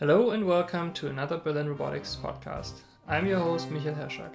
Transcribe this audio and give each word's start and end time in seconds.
Hello 0.00 0.30
and 0.30 0.46
welcome 0.46 0.92
to 0.92 1.08
another 1.08 1.38
Berlin 1.38 1.68
Robotics 1.68 2.16
podcast. 2.22 2.82
I'm 3.08 3.26
your 3.26 3.40
host 3.40 3.68
Michael 3.68 3.94
Herschak. 3.94 4.30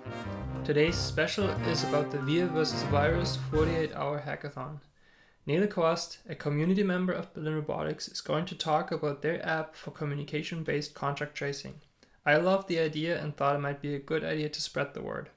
Today's 0.65 0.97
special 0.97 1.47
is 1.69 1.85
about 1.85 2.11
the 2.11 2.17
Wir 2.17 2.47
vs. 2.47 2.83
Virus 2.91 3.37
48 3.49 3.93
hour 3.95 4.21
hackathon. 4.27 4.81
Nele 5.45 5.67
Quast, 5.67 6.17
a 6.27 6.35
community 6.35 6.83
member 6.83 7.13
of 7.13 7.33
Berlin 7.33 7.55
Robotics, 7.55 8.09
is 8.09 8.19
going 8.19 8.43
to 8.47 8.55
talk 8.55 8.91
about 8.91 9.21
their 9.21 9.41
app 9.47 9.73
for 9.73 9.91
communication 9.91 10.65
based 10.65 10.95
contact 10.95 11.33
tracing. 11.33 11.75
I 12.25 12.35
loved 12.35 12.67
the 12.67 12.79
idea 12.79 13.17
and 13.17 13.33
thought 13.33 13.55
it 13.55 13.59
might 13.59 13.81
be 13.81 13.95
a 13.95 13.99
good 13.99 14.25
idea 14.25 14.49
to 14.49 14.61
spread 14.61 14.93
the 14.93 15.01
word. 15.01 15.29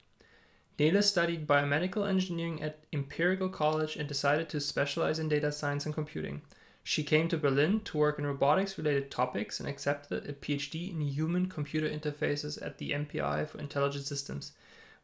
Nele 0.76 1.02
studied 1.02 1.46
biomedical 1.46 2.04
engineering 2.04 2.60
at 2.64 2.80
Imperial 2.90 3.48
College 3.48 3.94
and 3.94 4.08
decided 4.08 4.48
to 4.48 4.60
specialize 4.60 5.20
in 5.20 5.28
data 5.28 5.52
science 5.52 5.86
and 5.86 5.94
computing. 5.94 6.42
She 6.88 7.02
came 7.02 7.26
to 7.30 7.36
Berlin 7.36 7.80
to 7.80 7.98
work 7.98 8.16
in 8.16 8.24
robotics 8.24 8.78
related 8.78 9.10
topics 9.10 9.58
and 9.58 9.68
accepted 9.68 10.24
a 10.24 10.32
PhD 10.32 10.88
in 10.88 11.00
human 11.00 11.48
computer 11.48 11.88
interfaces 11.88 12.64
at 12.64 12.78
the 12.78 12.92
MPI 12.92 13.48
for 13.48 13.58
Intelligent 13.58 14.04
Systems, 14.04 14.52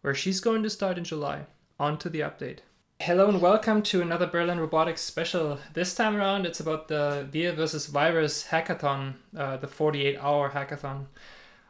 where 0.00 0.14
she's 0.14 0.38
going 0.38 0.62
to 0.62 0.70
start 0.70 0.96
in 0.96 1.02
July. 1.02 1.46
On 1.80 1.98
to 1.98 2.08
the 2.08 2.20
update. 2.20 2.58
Hello 3.00 3.28
and 3.28 3.42
welcome 3.42 3.82
to 3.82 4.00
another 4.00 4.28
Berlin 4.28 4.60
Robotics 4.60 5.00
special. 5.00 5.58
This 5.74 5.92
time 5.92 6.14
around, 6.14 6.46
it's 6.46 6.60
about 6.60 6.86
the 6.86 7.26
Wir 7.32 7.52
versus 7.52 7.86
Virus 7.86 8.46
hackathon, 8.50 9.14
uh, 9.36 9.56
the 9.56 9.66
48 9.66 10.16
hour 10.20 10.50
hackathon. 10.50 11.06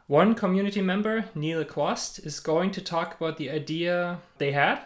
One 0.05 0.35
community 0.35 0.81
member, 0.81 1.25
Nele 1.33 1.65
Quast, 1.65 2.23
is 2.23 2.39
going 2.39 2.69
to 2.73 2.81
talk 2.81 3.15
about 3.15 3.37
the 3.37 3.49
idea 3.49 4.19
they 4.37 4.51
had. 4.51 4.81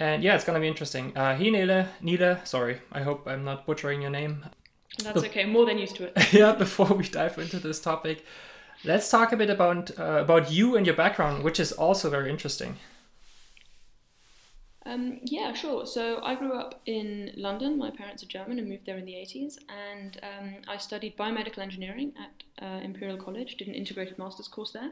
And 0.00 0.24
yeah, 0.24 0.34
it's 0.34 0.44
going 0.44 0.56
to 0.56 0.60
be 0.60 0.66
interesting. 0.66 1.16
Uh, 1.16 1.36
he, 1.36 1.52
Nele, 1.52 1.86
Nele, 2.02 2.40
sorry, 2.44 2.80
I 2.90 3.02
hope 3.02 3.28
I'm 3.28 3.44
not 3.44 3.66
butchering 3.66 4.02
your 4.02 4.10
name. 4.10 4.44
That's 5.02 5.24
okay. 5.24 5.44
More 5.44 5.66
than 5.66 5.78
used 5.78 5.96
to 5.96 6.04
it. 6.04 6.32
yeah. 6.32 6.52
Before 6.52 6.86
we 6.86 7.04
dive 7.04 7.38
into 7.38 7.58
this 7.58 7.80
topic, 7.80 8.24
let's 8.84 9.10
talk 9.10 9.32
a 9.32 9.36
bit 9.36 9.50
about 9.50 9.98
uh, 9.98 10.20
about 10.22 10.50
you 10.52 10.76
and 10.76 10.86
your 10.86 10.96
background, 10.96 11.42
which 11.42 11.58
is 11.58 11.72
also 11.72 12.10
very 12.10 12.30
interesting. 12.30 12.76
Um, 14.86 15.20
yeah, 15.22 15.54
sure. 15.54 15.86
So 15.86 16.20
I 16.22 16.34
grew 16.34 16.52
up 16.52 16.80
in 16.86 17.32
London. 17.36 17.78
My 17.78 17.90
parents 17.90 18.22
are 18.22 18.26
German 18.26 18.58
and 18.58 18.68
moved 18.68 18.84
there 18.84 18.98
in 18.98 19.06
the 19.06 19.14
80s. 19.14 19.56
And 19.68 20.20
um, 20.22 20.54
I 20.68 20.76
studied 20.76 21.16
biomedical 21.16 21.58
engineering 21.58 22.12
at 22.18 22.64
uh, 22.64 22.80
Imperial 22.82 23.16
College, 23.16 23.56
did 23.56 23.68
an 23.68 23.74
integrated 23.74 24.18
master's 24.18 24.48
course 24.48 24.72
there. 24.72 24.90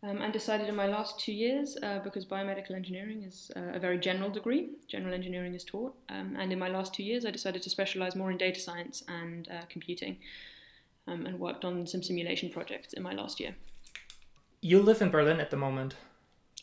Um, 0.00 0.22
and 0.22 0.32
decided 0.32 0.68
in 0.68 0.76
my 0.76 0.86
last 0.86 1.18
two 1.18 1.32
years, 1.32 1.76
uh, 1.82 1.98
because 2.04 2.24
biomedical 2.24 2.70
engineering 2.70 3.24
is 3.24 3.50
uh, 3.56 3.72
a 3.74 3.80
very 3.80 3.98
general 3.98 4.30
degree, 4.30 4.70
general 4.86 5.12
engineering 5.12 5.54
is 5.54 5.64
taught, 5.64 5.92
um, 6.08 6.36
and 6.38 6.52
in 6.52 6.58
my 6.58 6.68
last 6.68 6.94
two 6.94 7.02
years, 7.02 7.26
I 7.26 7.32
decided 7.32 7.62
to 7.62 7.70
specialize 7.70 8.14
more 8.14 8.30
in 8.30 8.38
data 8.38 8.60
science 8.60 9.02
and 9.08 9.48
uh, 9.48 9.62
computing, 9.68 10.18
um, 11.08 11.26
and 11.26 11.40
worked 11.40 11.64
on 11.64 11.84
some 11.84 12.04
simulation 12.04 12.48
projects 12.48 12.92
in 12.92 13.02
my 13.02 13.12
last 13.12 13.40
year. 13.40 13.56
You 14.60 14.80
live 14.80 15.02
in 15.02 15.10
Berlin 15.10 15.40
at 15.40 15.50
the 15.50 15.56
moment. 15.56 15.96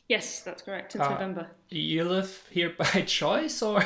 Yes, 0.08 0.42
that's 0.42 0.61
correct. 0.61 0.94
Since 0.94 1.03
uh, 1.03 1.09
November. 1.09 1.47
You 1.70 2.05
live 2.05 2.47
here 2.52 2.73
by 2.94 3.02
choice, 3.02 3.61
or 3.61 3.83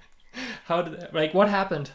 how 0.64 0.82
did 0.82 1.14
like 1.14 1.32
what 1.32 1.48
happened? 1.48 1.92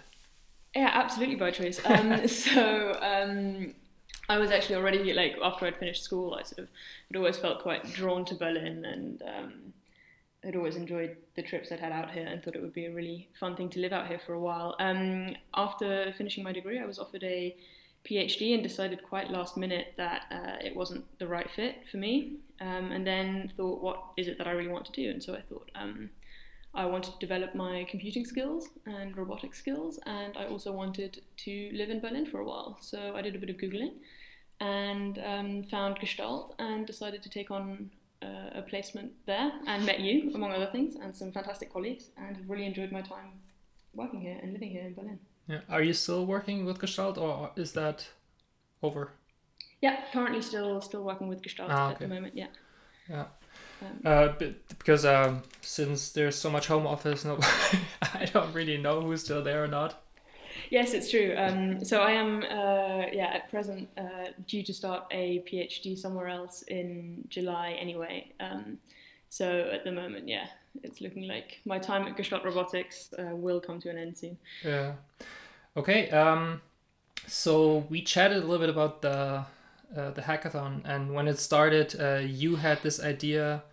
Yeah, 0.76 0.92
absolutely 0.94 1.36
by 1.36 1.52
choice. 1.52 1.80
Um, 1.86 2.28
so 2.28 2.98
um, 3.02 3.74
I 4.30 4.38
was 4.38 4.52
actually 4.52 4.76
already 4.76 5.14
like 5.14 5.38
after 5.42 5.66
I'd 5.66 5.78
finished 5.78 6.04
school, 6.04 6.34
I 6.34 6.44
sort 6.44 6.60
of 6.60 6.68
had 7.10 7.18
always 7.18 7.38
felt 7.38 7.62
quite 7.62 7.84
drawn 7.94 8.26
to 8.26 8.36
Berlin 8.36 8.84
and 8.86 9.24
um, 9.24 9.74
always 10.56 10.76
enjoyed 10.76 11.18
the 11.36 11.42
trips 11.42 11.72
I'd 11.72 11.80
had 11.80 11.92
out 11.92 12.12
here 12.12 12.26
and 12.26 12.44
thought 12.44 12.56
it 12.56 12.62
would 12.62 12.74
be 12.74 12.86
a 12.86 12.94
really 12.94 13.30
fun 13.40 13.56
thing 13.56 13.70
to 13.70 13.80
live 13.80 13.94
out 13.94 14.08
here 14.08 14.20
for 14.20 14.34
a 14.34 14.40
while. 14.40 14.76
Um, 14.80 15.36
after 15.54 16.14
finishing 16.18 16.44
my 16.44 16.52
degree, 16.52 16.80
I 16.80 16.86
was 16.86 17.00
offered 17.00 17.24
a 17.24 17.56
PhD 18.06 18.54
and 18.54 18.64
decided 18.64 19.04
quite 19.04 19.30
last 19.30 19.58
minute 19.58 19.94
that 19.98 20.24
uh, 20.32 20.66
it 20.66 20.76
wasn't 20.76 21.06
the 21.20 21.28
right 21.28 21.50
fit 21.50 21.76
for 21.92 21.98
me. 21.98 22.38
Um, 22.62 22.92
and 22.92 23.06
then 23.06 23.52
thought, 23.58 23.82
what 23.82 24.02
is 24.18 24.28
it 24.28 24.38
that 24.38 24.48
I 24.48 24.52
really 24.52 24.70
want 24.70 24.86
to 24.86 24.92
do? 24.92 25.10
And 25.10 25.22
so 25.22 25.36
I 25.36 25.42
thought, 25.42 25.70
um, 25.76 26.10
I 26.78 26.86
wanted 26.86 27.14
to 27.14 27.20
develop 27.20 27.56
my 27.56 27.86
computing 27.90 28.24
skills 28.24 28.70
and 28.86 29.18
robotic 29.18 29.56
skills, 29.56 30.00
and 30.06 30.38
I 30.38 30.46
also 30.46 30.72
wanted 30.72 31.22
to 31.46 31.70
live 31.74 31.90
in 31.90 32.00
Berlin 32.00 32.28
for 32.28 32.40
a 32.40 32.46
while. 32.46 32.78
So 32.82 33.16
I 33.16 33.22
did 33.24 33.36
a 33.36 33.40
bit 33.40 33.50
of 33.50 33.58
Googling 33.58 33.94
and 34.60 35.20
um, 35.26 35.64
found 35.64 36.00
Gestalt 36.00 36.54
and 36.60 36.86
decided 36.86 37.24
to 37.24 37.30
take 37.30 37.50
on 37.50 37.90
uh, 38.22 38.60
a 38.60 38.62
placement 38.62 39.12
there 39.26 39.52
and 39.66 39.86
met 39.88 40.00
you, 40.00 40.32
among 40.36 40.52
other 40.52 40.70
things, 40.72 40.96
and 40.96 41.16
some 41.16 41.32
fantastic 41.32 41.74
colleagues, 41.74 42.06
and 42.16 42.38
have 42.38 42.50
really 42.50 42.66
enjoyed 42.66 42.92
my 42.92 43.02
time 43.02 43.32
working 43.96 44.22
here 44.22 44.38
and 44.42 44.54
living 44.54 44.70
here 44.70 44.84
in 44.84 44.94
Berlin. 44.94 45.20
Yeah. 45.48 45.62
Are 45.70 45.82
you 45.82 45.94
still 45.94 46.28
working 46.28 46.64
with 46.64 46.80
Gestalt, 46.80 47.18
or 47.18 47.52
is 47.56 47.72
that 47.74 48.08
over? 48.84 49.14
Yeah, 49.82 49.98
currently 50.14 50.42
still 50.42 50.80
still 50.82 51.04
working 51.04 51.28
with 51.28 51.42
Gestalt 51.42 51.72
ah, 51.72 51.86
okay. 51.86 51.94
at 51.94 52.00
the 52.00 52.08
moment. 52.08 52.36
Yeah. 52.36 52.48
Yeah. 53.10 53.26
Um, 53.82 54.00
uh, 54.06 54.30
because 54.70 55.06
um, 55.06 55.44
since 55.62 56.10
there's 56.10 56.36
so 56.36 56.50
much 56.50 56.68
home 56.68 56.88
office, 56.88 57.26
no, 57.26 57.38
I 58.02 58.26
don't 58.26 58.54
really 58.54 58.78
know 58.78 59.02
who's 59.02 59.24
still 59.24 59.44
there 59.44 59.64
or 59.64 59.68
not. 59.68 60.02
Yes, 60.70 60.94
it's 60.94 61.10
true. 61.10 61.34
Um, 61.38 61.84
so 61.86 62.02
I 62.02 62.12
am, 62.12 62.44
uh, 62.44 63.06
yeah, 63.12 63.32
at 63.34 63.50
present 63.50 63.88
uh, 63.98 64.32
due 64.48 64.64
to 64.64 64.74
start 64.74 65.06
a 65.12 65.44
PhD 65.48 65.98
somewhere 65.98 66.28
else 66.28 66.64
in 66.64 67.24
July 67.30 67.78
anyway. 67.80 68.32
Um, 68.40 68.80
so 69.30 69.70
at 69.72 69.84
the 69.84 69.92
moment, 69.92 70.28
yeah, 70.28 70.48
it's 70.84 71.02
looking 71.02 71.28
like 71.28 71.60
my 71.66 71.80
time 71.80 72.08
at 72.08 72.18
Gestalt 72.18 72.44
Robotics 72.44 73.14
uh, 73.18 73.36
will 73.36 73.60
come 73.60 73.80
to 73.82 73.90
an 73.90 73.98
end 73.98 74.18
soon. 74.18 74.38
Yeah. 74.64 74.94
Okay. 75.76 76.10
Um, 76.10 76.62
so 77.28 77.86
we 77.90 78.02
chatted 78.02 78.38
a 78.38 78.46
little 78.46 78.60
bit 78.60 78.70
about 78.70 79.02
the 79.02 79.46
uh, 79.96 80.12
the 80.12 80.22
hackathon, 80.22 80.82
and 80.86 81.14
when 81.14 81.28
it 81.28 81.40
started, 81.40 81.96
uh, 82.00 82.20
you 82.20 82.58
had 82.58 82.82
this 82.82 83.02
idea 83.02 83.64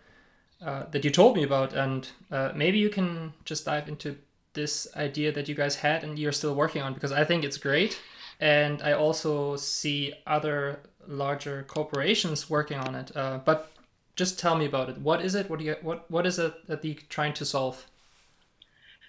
uh, 0.64 0.84
that 0.90 1.04
you 1.04 1.10
told 1.10 1.36
me 1.36 1.42
about, 1.42 1.72
and 1.72 2.08
uh, 2.30 2.52
maybe 2.54 2.78
you 2.78 2.88
can 2.88 3.32
just 3.44 3.64
dive 3.64 3.88
into 3.88 4.16
this 4.54 4.86
idea 4.96 5.32
that 5.32 5.48
you 5.48 5.54
guys 5.54 5.76
had 5.76 6.04
and 6.04 6.18
you're 6.18 6.32
still 6.32 6.54
working 6.54 6.80
on 6.80 6.94
because 6.94 7.12
I 7.12 7.24
think 7.24 7.44
it's 7.44 7.58
great, 7.58 8.00
and 8.40 8.80
I 8.82 8.92
also 8.92 9.56
see 9.56 10.14
other 10.26 10.80
larger 11.06 11.64
corporations 11.64 12.48
working 12.48 12.78
on 12.78 12.94
it. 12.94 13.14
Uh, 13.16 13.40
but 13.44 13.70
just 14.16 14.38
tell 14.38 14.56
me 14.56 14.66
about 14.66 14.88
it. 14.88 14.98
What 14.98 15.22
is 15.22 15.34
it? 15.34 15.50
What 15.50 15.58
do 15.58 15.64
you 15.64 15.76
what 15.82 16.10
What 16.10 16.26
is 16.26 16.38
it 16.38 16.66
that 16.66 16.84
you're 16.84 16.96
trying 17.08 17.34
to 17.34 17.44
solve? 17.44 17.86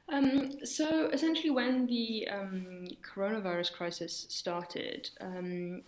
Um, 0.08 0.52
so 0.64 1.10
essentially, 1.10 1.50
when 1.50 1.88
the 1.88 2.28
um, 2.28 2.88
coronavirus 3.02 3.74
crisis 3.74 4.28
started, 4.30 5.10
um, 5.20 5.82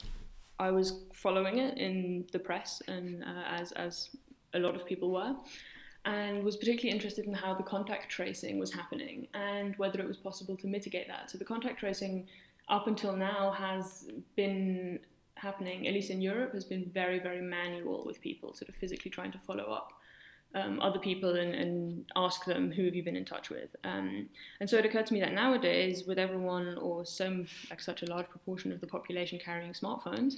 I 0.59 0.71
was 0.71 1.03
following 1.13 1.59
it 1.59 1.77
in 1.77 2.25
the 2.31 2.39
press, 2.39 2.81
and 2.87 3.23
uh, 3.23 3.43
as 3.47 3.71
as 3.73 4.09
a 4.53 4.59
lot 4.59 4.75
of 4.75 4.85
people 4.85 5.11
were, 5.11 5.35
and 6.05 6.43
was 6.43 6.55
particularly 6.57 6.95
interested 6.95 7.25
in 7.25 7.33
how 7.33 7.53
the 7.53 7.63
contact 7.63 8.09
tracing 8.09 8.57
was 8.57 8.73
happening 8.73 9.27
and 9.33 9.75
whether 9.77 9.99
it 9.99 10.07
was 10.07 10.17
possible 10.17 10.55
to 10.57 10.67
mitigate 10.67 11.07
that. 11.07 11.29
So 11.29 11.37
the 11.37 11.45
contact 11.45 11.79
tracing, 11.79 12.27
up 12.69 12.87
until 12.87 13.15
now, 13.15 13.51
has 13.51 14.09
been 14.35 14.99
happening, 15.35 15.87
at 15.87 15.93
least 15.93 16.09
in 16.09 16.21
Europe, 16.21 16.53
has 16.53 16.65
been 16.65 16.85
very 16.85 17.19
very 17.19 17.41
manual 17.41 18.03
with 18.05 18.21
people 18.21 18.53
sort 18.53 18.69
of 18.69 18.75
physically 18.75 19.11
trying 19.11 19.31
to 19.31 19.39
follow 19.39 19.65
up 19.65 19.93
um, 20.57 20.79
other 20.81 20.99
people 20.99 21.35
and, 21.35 21.53
and, 21.53 22.05
ask 22.15 22.45
them 22.45 22.71
who 22.71 22.85
have 22.85 22.95
you 22.95 23.03
been 23.03 23.15
in 23.15 23.25
touch 23.25 23.49
with. 23.49 23.75
Um, 23.83 24.27
and 24.59 24.69
so 24.69 24.77
it 24.77 24.85
occurred 24.85 25.05
to 25.07 25.13
me 25.13 25.19
that 25.19 25.33
nowadays, 25.33 26.05
with 26.07 26.17
everyone 26.17 26.77
or 26.77 27.05
some 27.05 27.45
like 27.69 27.81
such 27.81 28.01
a 28.01 28.05
large 28.05 28.27
proportion 28.29 28.71
of 28.71 28.81
the 28.81 28.87
population 28.87 29.39
carrying 29.43 29.73
smartphones, 29.73 30.35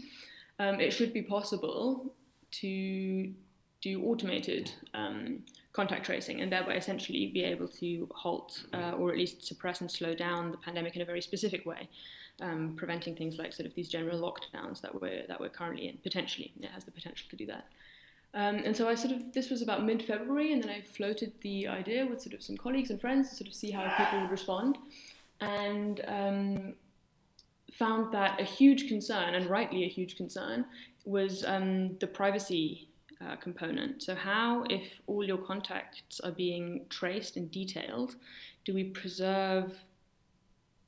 um, 0.60 0.80
it 0.80 0.92
should 0.92 1.14
be 1.14 1.22
possible 1.22 2.14
to 2.52 3.34
do 3.82 4.04
automated 4.04 4.72
um, 4.94 5.40
contact 5.72 6.06
tracing 6.06 6.42
and 6.42 6.52
thereby 6.52 6.76
essentially 6.76 7.28
be 7.28 7.44
able 7.44 7.68
to 7.68 8.10
halt 8.14 8.66
uh, 8.74 8.92
or 8.92 9.12
at 9.12 9.18
least 9.18 9.46
suppress 9.46 9.80
and 9.80 9.90
slow 9.90 10.14
down 10.14 10.52
the 10.52 10.58
pandemic 10.58 10.96
in 10.96 11.02
a 11.02 11.06
very 11.06 11.22
specific 11.22 11.66
way. 11.66 11.88
Um, 12.42 12.74
preventing 12.78 13.18
things 13.18 13.38
like 13.38 13.52
sort 13.52 13.68
of 13.68 13.76
these 13.76 13.90
general 13.90 14.18
lockdowns 14.22 14.80
that 14.80 15.02
we're 15.02 15.28
that 15.28 15.42
we're 15.42 15.50
currently 15.50 15.90
in. 15.90 15.98
Potentially, 15.98 16.54
it 16.62 16.72
has 16.72 16.86
the 16.86 16.92
potential 16.92 17.28
to 17.30 17.36
do 17.36 17.46
that. 17.48 17.66
Um, 18.34 18.58
and 18.58 18.78
so 18.78 18.88
I 18.88 18.96
sort 18.96 19.14
of, 19.14 19.34
this 19.34 19.50
was 19.50 19.62
about 19.62 19.84
mid 19.84 20.04
February, 20.04 20.54
and 20.54 20.64
then 20.64 20.70
I 20.70 20.82
floated 20.82 21.34
the 21.42 21.68
idea 21.68 22.06
with 22.06 22.22
sort 22.22 22.36
of 22.36 22.44
some 22.44 22.58
colleagues 22.58 22.92
and 22.92 23.02
friends 23.02 23.30
to 23.30 23.36
sort 23.36 23.48
of 23.48 23.54
see 23.54 23.72
how 23.72 23.92
people 23.98 24.22
would 24.22 24.32
respond. 24.32 24.78
And 25.42 26.02
um, 26.08 26.74
found 27.74 28.14
that 28.14 28.40
a 28.40 28.44
huge 28.44 28.88
concern, 28.88 29.36
and 29.36 29.50
rightly 29.50 29.84
a 29.84 29.88
huge 29.88 30.18
concern, 30.18 30.66
was 31.06 31.44
um, 31.46 31.98
the 32.00 32.08
privacy 32.08 32.90
uh, 33.26 33.36
component. 33.38 34.04
So, 34.04 34.16
how, 34.16 34.64
if 34.70 35.02
all 35.08 35.24
your 35.24 35.38
contacts 35.38 36.20
are 36.20 36.32
being 36.32 36.86
traced 36.90 37.36
and 37.38 37.50
detailed, 37.50 38.16
do 38.66 38.74
we 38.74 38.84
preserve 38.84 39.74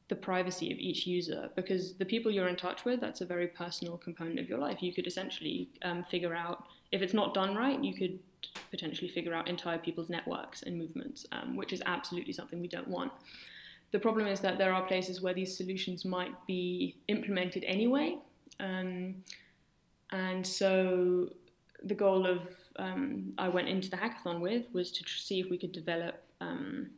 the 0.09 0.15
privacy 0.15 0.71
of 0.71 0.77
each 0.77 1.07
user? 1.07 1.49
Because 1.55 1.93
the 1.93 2.05
people 2.05 2.31
you're 2.31 2.49
in 2.49 2.55
touch 2.55 2.85
with, 2.85 2.99
that's 2.99 3.21
a 3.21 3.25
very 3.25 3.47
personal 3.47 3.97
component 3.97 4.39
of 4.39 4.49
your 4.49 4.59
life. 4.59 4.81
You 4.81 4.93
could 4.93 5.07
essentially 5.07 5.69
um, 5.81 6.03
figure 6.03 6.35
out 6.35 6.65
if 6.91 7.01
it's 7.01 7.13
not 7.13 7.33
done 7.33 7.55
right, 7.55 7.81
you 7.83 7.93
could 7.93 8.19
potentially 8.69 9.09
figure 9.09 9.33
out 9.33 9.47
entire 9.47 9.77
people's 9.77 10.09
networks 10.09 10.63
and 10.63 10.77
movements, 10.77 11.25
um, 11.31 11.55
which 11.55 11.73
is 11.73 11.81
absolutely 11.85 12.33
something 12.33 12.59
we 12.59 12.67
don't 12.67 12.87
want. 12.87 13.11
The 13.91 13.99
problem 13.99 14.27
is 14.27 14.39
that 14.39 14.57
there 14.57 14.73
are 14.73 14.83
places 14.83 15.21
where 15.21 15.33
these 15.33 15.55
solutions 15.55 16.05
might 16.05 16.33
be 16.47 16.95
implemented 17.07 17.63
anyway, 17.65 18.17
Um, 18.59 19.23
and 20.11 20.45
so 20.45 21.29
the 21.83 21.95
goal 21.95 22.25
of 22.25 22.47
um, 22.77 23.33
I 23.37 23.47
went 23.49 23.67
into 23.67 23.89
the 23.89 23.97
hackathon 23.97 24.39
with 24.39 24.65
was 24.73 24.91
to 24.91 25.03
see 25.07 25.39
if 25.39 25.49
we 25.49 25.57
could 25.57 25.71
develop 25.71 26.23
um, 26.39 26.91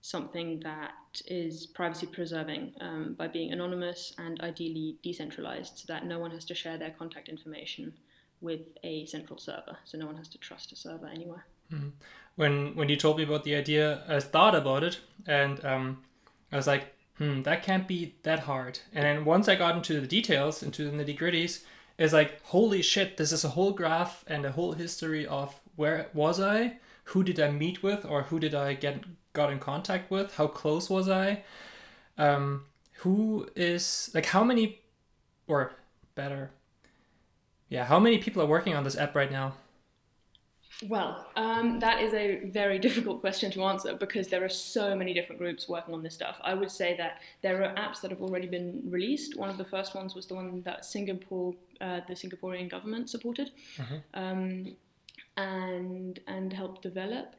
something 0.00 0.60
that 0.60 1.22
is 1.26 1.66
privacy 1.66 2.06
preserving 2.06 2.72
um, 2.80 3.14
by 3.18 3.28
being 3.28 3.52
anonymous 3.52 4.12
and 4.18 4.40
ideally 4.40 4.96
decentralized 5.02 5.78
so 5.78 5.84
that 5.88 6.06
no 6.06 6.18
one 6.18 6.30
has 6.30 6.44
to 6.46 6.54
share 6.54 6.78
their 6.78 6.90
contact 6.90 7.28
information 7.28 7.92
with 8.42 8.76
a 8.82 9.06
central 9.06 9.38
server. 9.38 9.78
So 9.84 9.96
no 9.96 10.06
one 10.06 10.16
has 10.16 10.28
to 10.28 10.38
trust 10.38 10.72
a 10.72 10.76
server 10.76 11.06
anywhere. 11.06 11.46
Mm-hmm. 11.72 11.88
When 12.36 12.74
when 12.74 12.88
you 12.88 12.96
told 12.96 13.16
me 13.18 13.24
about 13.24 13.44
the 13.44 13.54
idea, 13.54 14.02
I 14.08 14.20
thought 14.20 14.54
about 14.54 14.82
it 14.82 15.00
and 15.26 15.64
um, 15.64 16.02
I 16.50 16.56
was 16.56 16.66
like, 16.66 16.94
hmm, 17.18 17.42
that 17.42 17.62
can't 17.62 17.86
be 17.86 18.14
that 18.22 18.40
hard. 18.40 18.80
And 18.92 19.04
then 19.04 19.24
once 19.24 19.48
I 19.48 19.54
got 19.54 19.76
into 19.76 20.00
the 20.00 20.06
details, 20.06 20.62
into 20.62 20.90
the 20.90 20.96
nitty 20.96 21.18
gritties, 21.18 21.62
it's 21.98 22.12
like, 22.12 22.42
holy 22.44 22.82
shit, 22.82 23.16
this 23.16 23.32
is 23.32 23.44
a 23.44 23.50
whole 23.50 23.72
graph 23.72 24.24
and 24.26 24.44
a 24.44 24.52
whole 24.52 24.72
history 24.72 25.26
of 25.26 25.54
where 25.76 26.08
was 26.14 26.40
I, 26.40 26.78
who 27.04 27.22
did 27.22 27.38
I 27.38 27.50
meet 27.50 27.82
with, 27.82 28.04
or 28.04 28.24
who 28.24 28.40
did 28.40 28.54
I 28.54 28.74
get 28.74 29.04
got 29.32 29.52
in 29.52 29.58
contact 29.58 30.10
with, 30.10 30.34
how 30.34 30.46
close 30.46 30.90
was 30.90 31.08
I, 31.08 31.44
um, 32.18 32.64
who 32.98 33.48
is 33.56 34.10
like 34.14 34.26
how 34.26 34.44
many, 34.44 34.80
or 35.46 35.72
better, 36.14 36.50
yeah, 37.72 37.84
how 37.84 37.98
many 37.98 38.18
people 38.18 38.42
are 38.42 38.46
working 38.46 38.74
on 38.74 38.84
this 38.84 38.96
app 38.96 39.14
right 39.14 39.32
now? 39.32 39.54
Well, 40.88 41.26
um, 41.36 41.78
that 41.80 42.02
is 42.02 42.12
a 42.12 42.44
very 42.50 42.78
difficult 42.86 43.20
question 43.20 43.50
to 43.52 43.64
answer 43.64 43.94
because 43.94 44.28
there 44.28 44.44
are 44.44 44.48
so 44.48 44.94
many 44.94 45.14
different 45.14 45.40
groups 45.40 45.68
working 45.68 45.94
on 45.94 46.02
this 46.02 46.14
stuff. 46.14 46.38
I 46.42 46.54
would 46.54 46.70
say 46.70 46.96
that 46.96 47.20
there 47.42 47.62
are 47.64 47.74
apps 47.74 48.00
that 48.02 48.10
have 48.10 48.20
already 48.20 48.46
been 48.48 48.82
released. 48.88 49.36
One 49.36 49.48
of 49.48 49.58
the 49.58 49.64
first 49.64 49.94
ones 49.94 50.14
was 50.14 50.26
the 50.26 50.34
one 50.34 50.62
that 50.62 50.84
Singapore, 50.84 51.54
uh, 51.80 52.00
the 52.08 52.14
Singaporean 52.14 52.68
government 52.70 53.08
supported, 53.08 53.50
Mhm. 53.78 54.02
um, 54.14 54.76
and 55.36 56.20
and 56.26 56.52
helped 56.52 56.82
develop. 56.82 57.36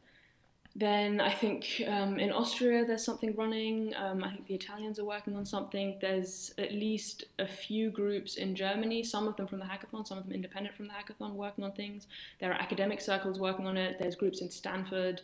Then 0.75 1.21
I 1.21 1.31
think 1.31 1.83
um, 1.87 2.17
in 2.17 2.31
Austria 2.31 2.83
there's 2.83 3.05
something 3.05 3.35
running. 3.35 3.93
Um, 3.95 4.23
I 4.23 4.31
think 4.31 4.47
the 4.47 4.55
Italians 4.55 4.97
are 4.97 5.05
working 5.05 5.35
on 5.35 5.45
something. 5.45 5.97
There's 6.01 6.51
at 6.57 6.71
least 6.71 7.25
a 7.37 7.45
few 7.47 7.91
groups 7.91 8.37
in 8.37 8.55
Germany, 8.55 9.03
some 9.03 9.27
of 9.27 9.35
them 9.35 9.45
from 9.45 9.59
the 9.59 9.65
hackathon, 9.65 10.07
some 10.07 10.17
of 10.17 10.23
them 10.23 10.33
independent 10.33 10.75
from 10.75 10.87
the 10.87 10.93
hackathon, 10.93 11.33
working 11.33 11.63
on 11.63 11.73
things. 11.73 12.07
There 12.39 12.51
are 12.51 12.59
academic 12.59 13.01
circles 13.01 13.39
working 13.39 13.67
on 13.67 13.77
it. 13.77 13.99
There's 13.99 14.15
groups 14.15 14.41
in 14.41 14.49
Stanford. 14.49 15.21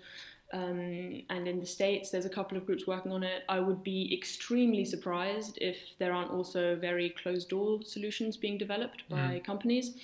Um, 0.51 1.23
and 1.29 1.47
in 1.47 1.59
the 1.59 1.65
States, 1.65 2.11
there's 2.11 2.25
a 2.25 2.29
couple 2.29 2.57
of 2.57 2.65
groups 2.65 2.85
working 2.85 3.11
on 3.11 3.23
it. 3.23 3.43
I 3.49 3.59
would 3.59 3.83
be 3.83 4.13
extremely 4.15 4.85
surprised 4.85 5.57
if 5.61 5.77
there 5.97 6.11
aren't 6.13 6.31
also 6.31 6.75
very 6.75 7.09
closed 7.21 7.49
door 7.49 7.79
solutions 7.83 8.37
being 8.37 8.57
developed 8.57 9.07
by 9.09 9.41
companies. 9.43 9.95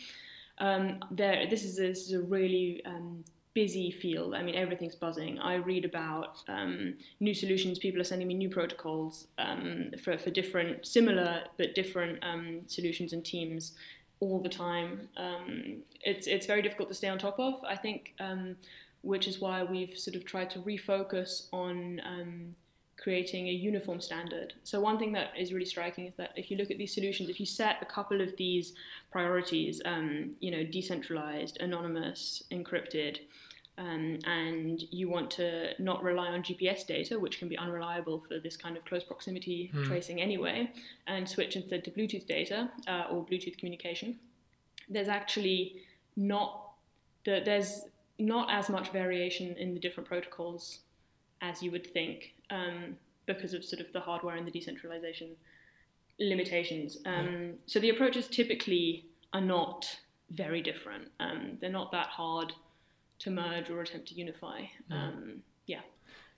Um, 0.59 0.99
there, 1.11 1.47
this 1.49 1.63
is, 1.63 1.79
a, 1.79 1.87
this 1.87 2.07
is 2.07 2.13
a 2.13 2.21
really 2.21 2.81
um, 2.85 3.23
busy 3.55 3.89
field. 3.89 4.35
I 4.35 4.43
mean, 4.43 4.53
everything's 4.53 4.95
buzzing. 4.95 5.39
I 5.39 5.55
read 5.55 5.85
about 5.85 6.43
um, 6.47 6.93
new 7.21 7.33
solutions. 7.33 7.79
People 7.79 8.01
are 8.01 8.03
sending 8.03 8.27
me 8.27 8.35
new 8.35 8.49
protocols 8.49 9.27
um, 9.39 9.89
for, 10.03 10.17
for 10.17 10.29
different, 10.29 10.85
similar 10.85 11.45
but 11.57 11.73
different 11.73 12.19
um, 12.21 12.61
solutions 12.67 13.13
and 13.13 13.25
teams 13.25 13.71
all 14.19 14.39
the 14.39 14.49
time. 14.49 15.07
Um, 15.17 15.77
it's 16.03 16.27
it's 16.27 16.45
very 16.45 16.61
difficult 16.61 16.89
to 16.89 16.95
stay 16.95 17.07
on 17.07 17.17
top 17.17 17.39
of. 17.39 17.55
I 17.67 17.77
think, 17.77 18.13
um, 18.19 18.57
which 19.01 19.27
is 19.27 19.39
why 19.39 19.63
we've 19.63 19.97
sort 19.97 20.15
of 20.15 20.25
tried 20.25 20.51
to 20.51 20.59
refocus 20.59 21.47
on. 21.51 22.01
Um, 22.05 22.55
creating 22.97 23.49
a 23.49 23.51
uniform 23.51 23.99
standard. 23.99 24.53
So 24.63 24.79
one 24.79 24.97
thing 24.97 25.11
that 25.11 25.31
is 25.37 25.51
really 25.51 25.65
striking 25.65 26.07
is 26.07 26.15
that 26.15 26.31
if 26.37 26.49
you 26.49 26.55
look 26.55 26.71
at 26.71 26.77
these 26.77 26.93
solutions, 26.93 27.29
if 27.29 27.41
you 27.41 27.45
set 27.45 27.75
a 27.81 27.85
couple 27.85 28.21
of 28.21 28.35
these 28.37 28.73
priorities, 29.11 29.81
you 30.39 30.49
know, 30.49 30.63
decentralized, 30.63 31.57
anonymous, 31.59 32.41
encrypted, 32.51 33.19
um, 33.77 34.19
and 34.25 34.81
you 34.91 35.09
want 35.09 35.29
to 35.31 35.71
not 35.79 36.03
rely 36.03 36.27
on 36.27 36.43
GPS 36.43 36.85
data, 36.85 37.19
which 37.19 37.39
can 37.39 37.49
be 37.49 37.57
unreliable 37.57 38.19
for 38.19 38.39
this 38.39 38.55
kind 38.55 38.77
of 38.77 38.85
close 38.85 39.03
proximity 39.03 39.71
tracing 39.85 40.21
anyway, 40.21 40.71
and 41.07 41.27
switch 41.27 41.55
instead 41.55 41.83
to 41.83 41.91
Bluetooth 41.91 42.25
data 42.25 42.69
uh, 42.87 43.05
or 43.11 43.25
Bluetooth 43.25 43.57
communication, 43.57 44.17
there's 44.89 45.09
actually 45.09 45.81
not 46.15 46.71
the, 47.25 47.41
there's 47.43 47.81
not 48.17 48.49
as 48.51 48.69
much 48.69 48.91
variation 48.91 49.55
in 49.57 49.73
the 49.73 49.79
different 49.79 50.07
protocols 50.07 50.79
as 51.41 51.61
you 51.61 51.69
would 51.71 51.85
think 51.85 52.33
um, 52.49 52.95
because 53.25 53.53
of 53.53 53.65
sort 53.65 53.81
of 53.81 53.91
the 53.91 53.99
hardware 53.99 54.35
and 54.35 54.47
the 54.47 54.51
decentralization 54.51 55.29
limitations. 56.19 56.97
Um, 57.05 57.55
so 57.65 57.79
the 57.79 57.89
approaches 57.89 58.27
typically 58.27 59.05
are 59.33 59.41
not 59.41 59.99
very 60.31 60.61
different. 60.61 61.09
Um, 61.19 61.57
they're 61.59 61.69
not 61.69 61.91
that 61.91 62.07
hard 62.07 62.53
to 63.19 63.31
merge 63.31 63.69
or 63.69 63.81
attempt 63.81 64.07
to 64.09 64.15
unify. 64.15 64.61
Um, 64.91 65.41
yeah. 65.67 65.81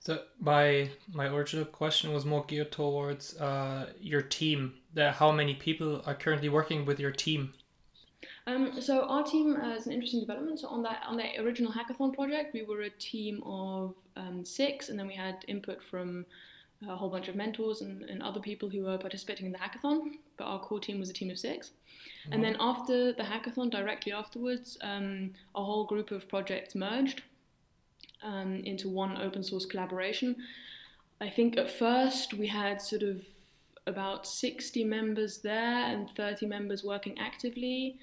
So 0.00 0.22
my 0.38 0.90
my 1.12 1.26
original 1.26 1.64
question 1.64 2.12
was 2.12 2.24
more 2.24 2.44
geared 2.46 2.72
towards 2.72 3.36
uh, 3.40 3.92
your 4.00 4.22
team. 4.22 4.74
The, 4.94 5.12
how 5.12 5.32
many 5.32 5.54
people 5.54 6.02
are 6.06 6.14
currently 6.14 6.48
working 6.48 6.84
with 6.84 7.00
your 7.00 7.10
team? 7.10 7.52
Um, 8.46 8.80
so 8.80 9.02
our 9.08 9.22
team 9.22 9.56
uh, 9.56 9.74
is 9.74 9.86
an 9.86 9.92
interesting 9.92 10.20
development. 10.20 10.60
So 10.60 10.68
on 10.68 10.82
that 10.82 11.02
on 11.06 11.16
that 11.18 11.38
original 11.38 11.72
hackathon 11.72 12.14
project, 12.14 12.54
we 12.54 12.62
were 12.62 12.82
a 12.82 12.90
team 12.90 13.42
of 13.44 13.94
um, 14.16 14.44
six, 14.44 14.88
and 14.88 14.98
then 14.98 15.06
we 15.06 15.14
had 15.14 15.44
input 15.48 15.82
from 15.82 16.24
a 16.86 16.94
whole 16.94 17.10
bunch 17.10 17.28
of 17.28 17.34
mentors 17.34 17.80
and, 17.80 18.02
and 18.02 18.22
other 18.22 18.40
people 18.40 18.68
who 18.68 18.84
were 18.84 18.98
participating 18.98 19.46
in 19.46 19.52
the 19.52 19.58
hackathon. 19.58 20.12
But 20.36 20.44
our 20.44 20.60
core 20.60 20.80
team 20.80 21.00
was 21.00 21.10
a 21.10 21.12
team 21.12 21.30
of 21.30 21.38
six. 21.38 21.72
And 22.30 22.44
then 22.44 22.56
after 22.60 23.12
the 23.12 23.22
hackathon, 23.22 23.70
directly 23.70 24.12
afterwards, 24.12 24.78
um, 24.82 25.32
a 25.54 25.64
whole 25.64 25.86
group 25.86 26.10
of 26.10 26.28
projects 26.28 26.74
merged 26.74 27.22
um, 28.22 28.56
into 28.64 28.88
one 28.88 29.20
open 29.20 29.42
source 29.42 29.66
collaboration. 29.66 30.36
I 31.20 31.30
think 31.30 31.56
at 31.56 31.70
first 31.70 32.34
we 32.34 32.46
had 32.46 32.80
sort 32.80 33.02
of 33.02 33.22
about 33.86 34.26
60 34.26 34.84
members 34.84 35.38
there 35.38 35.86
and 35.86 36.10
30 36.10 36.46
members 36.46 36.84
working 36.84 37.18
actively. 37.18 37.98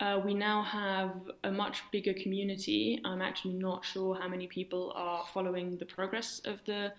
Uh, 0.00 0.20
we 0.24 0.34
now 0.34 0.62
have 0.62 1.12
a 1.44 1.50
much 1.50 1.82
bigger 1.90 2.14
community. 2.14 3.00
I'm 3.04 3.20
actually 3.20 3.54
not 3.54 3.84
sure 3.84 4.14
how 4.14 4.28
many 4.28 4.46
people 4.46 4.92
are 4.94 5.24
following 5.34 5.76
the 5.78 5.84
progress 5.84 6.40
of 6.44 6.64
the 6.64 6.92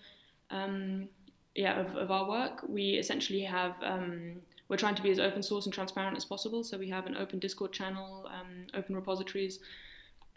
um, 0.50 1.08
yeah 1.54 1.78
of, 1.80 1.96
of 1.96 2.10
our 2.10 2.28
work. 2.28 2.64
We 2.68 2.92
essentially 2.92 3.42
have 3.42 3.74
um, 3.82 4.40
we're 4.68 4.76
trying 4.78 4.94
to 4.94 5.02
be 5.02 5.10
as 5.10 5.18
open 5.18 5.42
source 5.42 5.66
and 5.66 5.74
transparent 5.74 6.16
as 6.16 6.24
possible. 6.24 6.64
So 6.64 6.78
we 6.78 6.88
have 6.90 7.06
an 7.06 7.16
open 7.16 7.38
Discord 7.38 7.72
channel, 7.72 8.26
um, 8.28 8.66
open 8.74 8.94
repositories. 8.96 9.58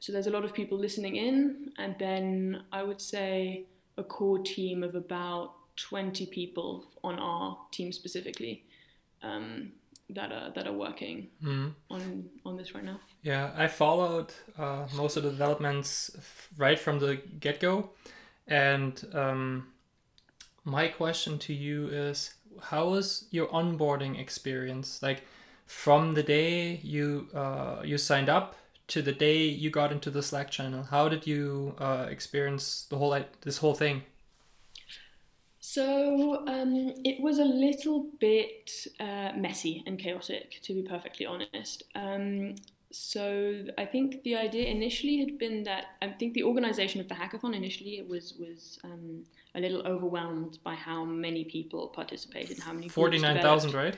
So 0.01 0.11
there's 0.11 0.27
a 0.27 0.31
lot 0.31 0.43
of 0.43 0.53
people 0.53 0.77
listening 0.77 1.15
in, 1.15 1.71
and 1.77 1.95
then 1.99 2.63
I 2.71 2.83
would 2.83 2.99
say 2.99 3.65
a 3.97 4.03
core 4.03 4.39
team 4.39 4.83
of 4.83 4.93
about 4.95 5.53
20 5.77 6.25
people 6.27 6.85
on 7.03 7.17
our 7.17 7.57
team 7.71 7.91
specifically 7.93 8.63
um, 9.23 9.71
that 10.09 10.31
are 10.31 10.51
that 10.55 10.67
are 10.67 10.73
working 10.73 11.29
Mhm. 11.41 11.73
on 11.89 12.29
on 12.45 12.57
this 12.57 12.75
right 12.75 12.83
now. 12.83 12.99
Yeah, 13.23 13.51
I 13.55 13.67
followed 13.67 14.33
uh, 14.57 14.87
most 14.95 15.17
of 15.17 15.23
the 15.23 15.31
developments 15.31 16.11
f- 16.17 16.49
right 16.57 16.77
from 16.79 16.99
the 16.99 17.15
get 17.39 17.59
go, 17.59 17.89
and 18.47 19.03
um, 19.13 19.67
my 20.65 20.87
question 20.87 21.39
to 21.39 21.53
you 21.53 21.87
is, 21.87 22.33
how 22.61 22.89
was 22.89 23.25
your 23.31 23.47
onboarding 23.47 24.19
experience? 24.19 25.01
Like, 25.01 25.23
from 25.65 26.13
the 26.13 26.23
day 26.23 26.79
you 26.83 27.27
uh, 27.33 27.81
you 27.83 27.97
signed 27.97 28.29
up 28.29 28.55
to 28.87 29.01
the 29.01 29.11
day 29.11 29.45
you 29.45 29.69
got 29.69 29.91
into 29.91 30.11
the 30.11 30.21
Slack 30.21 30.51
channel, 30.51 30.83
how 30.83 31.09
did 31.09 31.25
you 31.25 31.75
uh, 31.79 32.07
experience 32.09 32.85
the 32.89 32.97
whole 32.97 33.17
this 33.41 33.57
whole 33.57 33.73
thing? 33.73 34.03
So 35.59 36.47
um, 36.47 36.93
it 37.03 37.19
was 37.19 37.39
a 37.39 37.43
little 37.43 38.07
bit 38.19 38.69
uh, 38.99 39.31
messy 39.35 39.83
and 39.87 39.97
chaotic, 39.97 40.59
to 40.61 40.75
be 40.75 40.83
perfectly 40.83 41.25
honest. 41.25 41.83
Um, 41.95 42.55
so 42.95 43.65
I 43.77 43.85
think 43.85 44.23
the 44.23 44.35
idea 44.35 44.67
initially 44.67 45.17
had 45.19 45.37
been 45.37 45.63
that 45.63 45.85
I 46.01 46.09
think 46.09 46.33
the 46.33 46.43
organisation 46.43 47.01
of 47.01 47.07
the 47.07 47.15
hackathon 47.15 47.55
initially 47.55 48.01
was 48.07 48.33
was 48.39 48.79
um, 48.83 49.25
a 49.53 49.59
little 49.59 49.85
overwhelmed 49.85 50.59
by 50.63 50.75
how 50.75 51.03
many 51.03 51.43
people 51.43 51.87
participated, 51.89 52.59
how 52.59 52.73
many 52.73 52.87
Forty 52.87 53.19
nine 53.19 53.41
thousand, 53.41 53.73
right? 53.73 53.97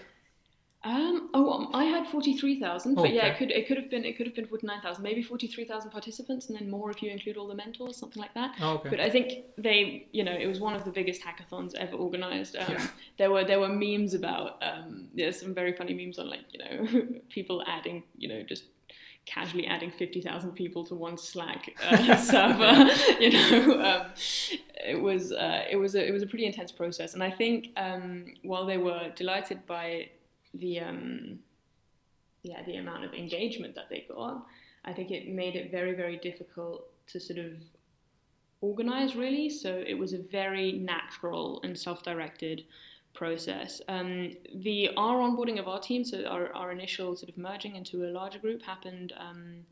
Um, 0.84 1.30
oh, 1.34 1.52
um, 1.52 1.70
I 1.74 1.86
had 1.86 2.08
forty 2.08 2.38
three 2.38 2.60
thousand, 2.60 2.96
but 2.96 3.12
yeah, 3.12 3.26
it 3.26 3.38
could 3.38 3.52
it 3.52 3.68
could 3.68 3.78
have 3.78 3.90
been 3.90 4.06
it 4.06 4.16
could 4.16 4.26
have 4.28 4.36
been 4.36 4.46
forty 4.46 4.66
nine 4.66 4.80
thousand, 4.82 5.04
maybe 5.04 5.22
forty 5.22 5.48
three 5.48 5.66
thousand 5.66 5.92
participants, 5.92 6.48
and 6.48 6.58
then 6.58 6.70
more 6.70 6.90
if 6.92 7.02
you 7.04 7.10
include 7.12 7.36
all 7.36 7.48
the 7.48 7.56
mentors, 7.56 7.98
something 7.98 8.22
like 8.22 8.34
that. 8.36 8.56
Oh, 8.62 8.76
okay. 8.76 8.90
But 8.90 9.00
I 9.00 9.10
think 9.10 9.46
they, 9.58 10.08
you 10.12 10.24
know, 10.24 10.32
it 10.34 10.48
was 10.48 10.60
one 10.60 10.76
of 10.76 10.86
the 10.86 10.92
biggest 10.92 11.22
hackathons 11.22 11.76
ever 11.76 11.96
organized. 11.96 12.56
Um, 12.56 12.66
Yeah. 12.70 12.88
There 13.18 13.32
were 13.32 13.44
there 13.44 13.60
were 13.60 13.70
memes 13.70 14.14
about 14.14 14.64
um, 14.64 15.10
there's 15.14 15.40
some 15.42 15.54
very 15.54 15.74
funny 15.74 15.94
memes 15.94 16.20
on 16.20 16.30
like 16.30 16.46
you 16.52 16.60
know 16.60 17.08
people 17.30 17.64
adding 17.68 18.04
you 18.16 18.30
know 18.30 18.44
just 18.44 18.64
casually 19.28 19.68
adding 19.68 19.92
fifty 19.92 20.22
thousand 20.22 20.54
people 20.54 20.84
to 20.86 20.96
one 20.96 21.18
Slack 21.18 21.76
uh, 21.84 22.16
server. 22.32 22.90
you 23.20 23.32
know, 23.32 23.82
um, 23.82 24.08
it 24.84 25.00
was 25.00 25.32
uh, 25.32 25.66
it 25.70 25.76
was 25.76 25.94
a 25.96 26.08
it 26.08 26.12
was 26.12 26.24
a 26.24 26.28
pretty 26.28 26.46
intense 26.46 26.72
process, 26.72 27.14
and 27.14 27.22
I 27.22 27.30
think 27.30 27.70
um, 27.78 28.26
while 28.42 28.66
they 28.66 28.78
were 28.78 29.12
delighted 29.16 29.66
by 29.68 30.10
the 30.54 30.80
um, 30.80 31.40
yeah 32.42 32.64
the 32.66 32.78
amount 32.78 33.04
of 33.04 33.14
engagement 33.14 33.76
that 33.76 33.90
they 33.90 34.06
got, 34.10 34.46
I 34.86 34.94
think 34.94 35.12
it 35.12 35.28
made 35.28 35.56
it 35.56 35.70
very 35.70 35.94
very 35.94 36.18
difficult 36.18 36.86
to 37.08 37.20
sort 37.20 37.40
of 37.40 37.52
organize 38.62 39.16
really. 39.16 39.50
So 39.50 39.84
it 39.86 39.96
was 39.96 40.14
a 40.14 40.20
very 40.20 40.72
natural 40.72 41.62
and 41.64 41.78
self-directed 41.78 42.64
process. 43.18 43.82
Um, 43.88 44.32
the 44.54 44.92
our 44.96 45.18
onboarding 45.18 45.60
of 45.60 45.68
our 45.68 45.80
team, 45.80 46.04
so 46.06 46.24
our, 46.26 46.54
our 46.54 46.72
initial 46.72 47.16
sort 47.16 47.30
of 47.30 47.38
merging 47.38 47.76
into 47.76 48.06
a 48.06 48.10
larger 48.12 48.38
group 48.38 48.62
happened 48.62 49.12
um, 49.18 49.66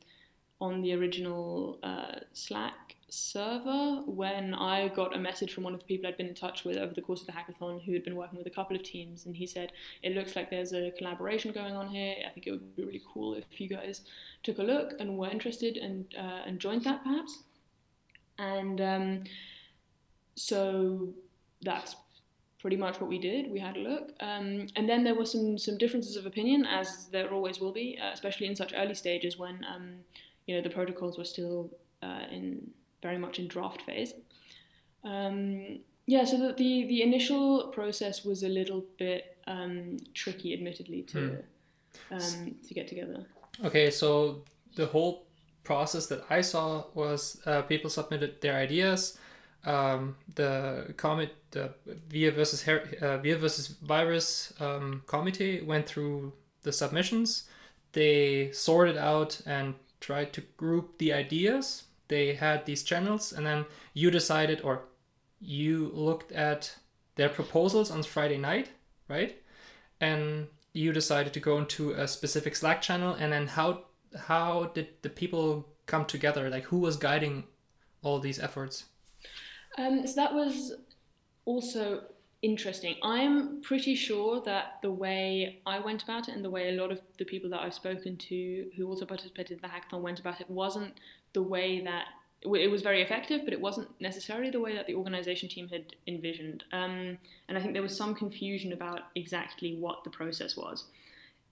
on 0.60 0.82
the 0.82 0.94
original 0.94 1.78
uh, 1.84 2.20
Slack 2.34 2.96
server 3.10 4.02
when 4.08 4.56
I 4.56 4.88
got 4.88 5.16
a 5.16 5.20
message 5.20 5.54
from 5.54 5.64
one 5.64 5.76
of 5.76 5.80
the 5.80 5.86
people 5.86 6.08
I'd 6.08 6.18
been 6.18 6.28
in 6.28 6.34
touch 6.34 6.66
with 6.66 6.78
over 6.78 6.94
the 6.94 7.02
course 7.02 7.22
of 7.22 7.28
the 7.28 7.34
hackathon 7.34 7.84
who 7.86 7.94
had 7.94 8.04
been 8.04 8.16
working 8.16 8.38
with 8.38 8.48
a 8.48 8.56
couple 8.58 8.76
of 8.76 8.84
teams 8.84 9.26
and 9.26 9.36
he 9.36 9.46
said 9.46 9.72
it 10.02 10.16
looks 10.16 10.36
like 10.36 10.50
there's 10.50 10.74
a 10.74 10.92
collaboration 10.98 11.52
going 11.52 11.76
on 11.76 11.88
here 11.88 12.16
I 12.28 12.30
think 12.32 12.48
it 12.48 12.52
would 12.52 12.76
be 12.76 12.84
really 12.84 13.04
cool 13.14 13.36
if 13.36 13.62
you 13.62 13.70
guys 13.70 14.02
took 14.44 14.58
a 14.58 14.64
look 14.64 14.94
and 15.00 15.18
were 15.18 15.30
interested 15.30 15.78
and 15.78 16.14
uh, 16.18 16.42
and 16.48 16.60
joined 16.60 16.84
that 16.86 17.04
perhaps 17.04 17.44
and 18.38 18.82
um, 18.82 19.24
so 20.36 21.14
that's 21.62 21.96
pretty 22.66 22.78
much 22.78 23.00
what 23.00 23.08
we 23.08 23.20
did. 23.20 23.52
We 23.52 23.60
had 23.60 23.78
a 23.78 23.80
look, 23.80 24.14
um, 24.22 24.66
and 24.76 24.90
then 24.90 25.04
there 25.04 25.14
were 25.14 25.28
some 25.34 25.56
some 25.56 25.78
differences 25.78 26.16
of 26.16 26.26
opinion, 26.26 26.66
as 26.66 27.10
there 27.12 27.32
always 27.32 27.60
will 27.60 27.72
be, 27.72 27.88
uh, 28.02 28.12
especially 28.12 28.48
in 28.48 28.56
such 28.56 28.74
early 28.76 28.96
stages 28.96 29.38
when 29.38 29.64
um, 29.72 29.86
you 30.48 30.56
know 30.56 30.64
the 30.64 30.72
protocols 30.72 31.16
were 31.16 31.30
still 31.36 31.70
uh, 32.02 32.24
in 32.32 32.72
very 33.04 33.20
much 33.20 33.38
in 33.38 33.48
draft 33.48 33.84
phase. 33.84 34.16
Um, 35.04 35.82
yeah, 36.08 36.24
so 36.26 36.40
the, 36.40 36.54
the, 36.54 36.88
the 36.88 37.04
initial 37.04 37.68
process 37.68 38.26
was 38.26 38.42
a 38.42 38.50
little 38.50 38.84
bit 38.98 39.38
um, 39.46 40.00
tricky, 40.16 40.52
admittedly, 40.52 41.04
to 41.04 41.44
hmm. 42.10 42.50
to 42.68 42.74
get 42.74 42.88
together. 42.88 43.28
Okay, 43.64 43.92
so 43.92 44.42
the 44.76 44.88
whole 44.88 45.28
process 45.64 46.08
that 46.08 46.24
I 46.32 46.42
saw 46.42 46.86
was 46.96 47.40
uh, 47.46 47.62
people 47.62 47.92
submitted 47.92 48.42
their 48.42 48.56
ideas. 48.56 49.20
Um, 49.66 50.16
the 50.36 50.94
commit 50.96 51.36
the 51.50 51.74
WIR 52.12 52.32
versus 52.32 52.68
uh, 52.68 53.20
WIR 53.24 53.38
versus 53.38 53.68
virus 53.68 54.54
um, 54.60 55.02
committee 55.08 55.62
went 55.62 55.88
through 55.88 56.34
the 56.62 56.72
submissions. 56.72 57.50
They 57.94 58.52
sorted 58.52 58.98
out 58.98 59.42
and 59.46 59.74
tried 60.00 60.34
to 60.34 60.42
group 60.58 60.98
the 60.98 61.14
ideas. 61.14 61.84
They 62.10 62.36
had 62.36 62.66
these 62.66 62.84
channels, 62.84 63.34
and 63.34 63.46
then 63.46 63.66
you 63.94 64.12
decided, 64.12 64.62
or 64.62 64.84
you 65.42 65.90
looked 65.94 66.32
at 66.32 66.76
their 67.16 67.30
proposals 67.30 67.90
on 67.90 68.04
Friday 68.04 68.38
night, 68.38 68.70
right? 69.08 69.42
And 70.00 70.48
you 70.74 70.92
decided 70.92 71.34
to 71.34 71.40
go 71.40 71.58
into 71.58 71.94
a 71.94 72.08
specific 72.08 72.56
Slack 72.56 72.82
channel, 72.82 73.14
and 73.14 73.32
then 73.32 73.48
how 73.48 73.86
how 74.28 74.72
did 74.74 74.88
the 75.02 75.10
people 75.10 75.68
come 75.86 76.06
together? 76.06 76.50
Like 76.50 76.66
who 76.66 76.80
was 76.80 76.98
guiding 76.98 77.46
all 78.04 78.20
these 78.20 78.40
efforts? 78.40 78.86
Um, 79.78 80.06
so 80.08 80.16
that 80.16 80.34
was 80.34 80.74
also 81.46 82.04
interesting. 82.42 82.96
I'm 83.02 83.62
pretty 83.62 83.96
sure 83.96 84.42
that 84.42 84.78
the 84.82 84.92
way 84.92 85.60
I 85.66 85.80
went 85.80 86.04
about 86.04 86.30
it 86.30 86.36
and 86.36 86.46
the 86.46 86.50
way 86.50 86.70
a 86.70 86.80
lot 86.80 86.92
of 86.92 87.02
the 87.18 87.26
people 87.26 87.50
that 87.50 87.62
I've 87.62 87.74
spoken 87.74 88.18
to 88.18 88.70
who 88.78 88.88
also 88.88 89.06
participated 89.06 89.58
in 89.58 89.62
the 89.62 89.68
hackathon 89.68 90.02
went 90.02 90.20
about 90.20 90.42
it 90.42 90.50
wasn't 90.50 90.94
the 91.34 91.42
way 91.42 91.82
that 91.82 92.06
it 92.44 92.70
was 92.70 92.84
very 92.84 93.02
effective, 93.02 93.42
but 93.44 93.54
it 93.54 93.60
wasn't 93.60 93.90
necessarily 94.00 94.52
the 94.52 94.60
way 94.60 94.76
that 94.76 94.86
the 94.86 94.94
organization 94.94 95.50
team 95.50 95.68
had 95.70 95.96
envisioned. 96.06 96.64
Um, 96.72 97.18
and 97.48 97.58
I 97.58 97.62
think 97.62 97.74
there 97.74 97.82
was 97.82 97.98
some 97.98 98.14
confusion 98.14 98.72
about 98.72 99.02
exactly 99.16 99.76
what 99.76 100.04
the 100.04 100.12
process 100.12 100.56
was 100.56 100.86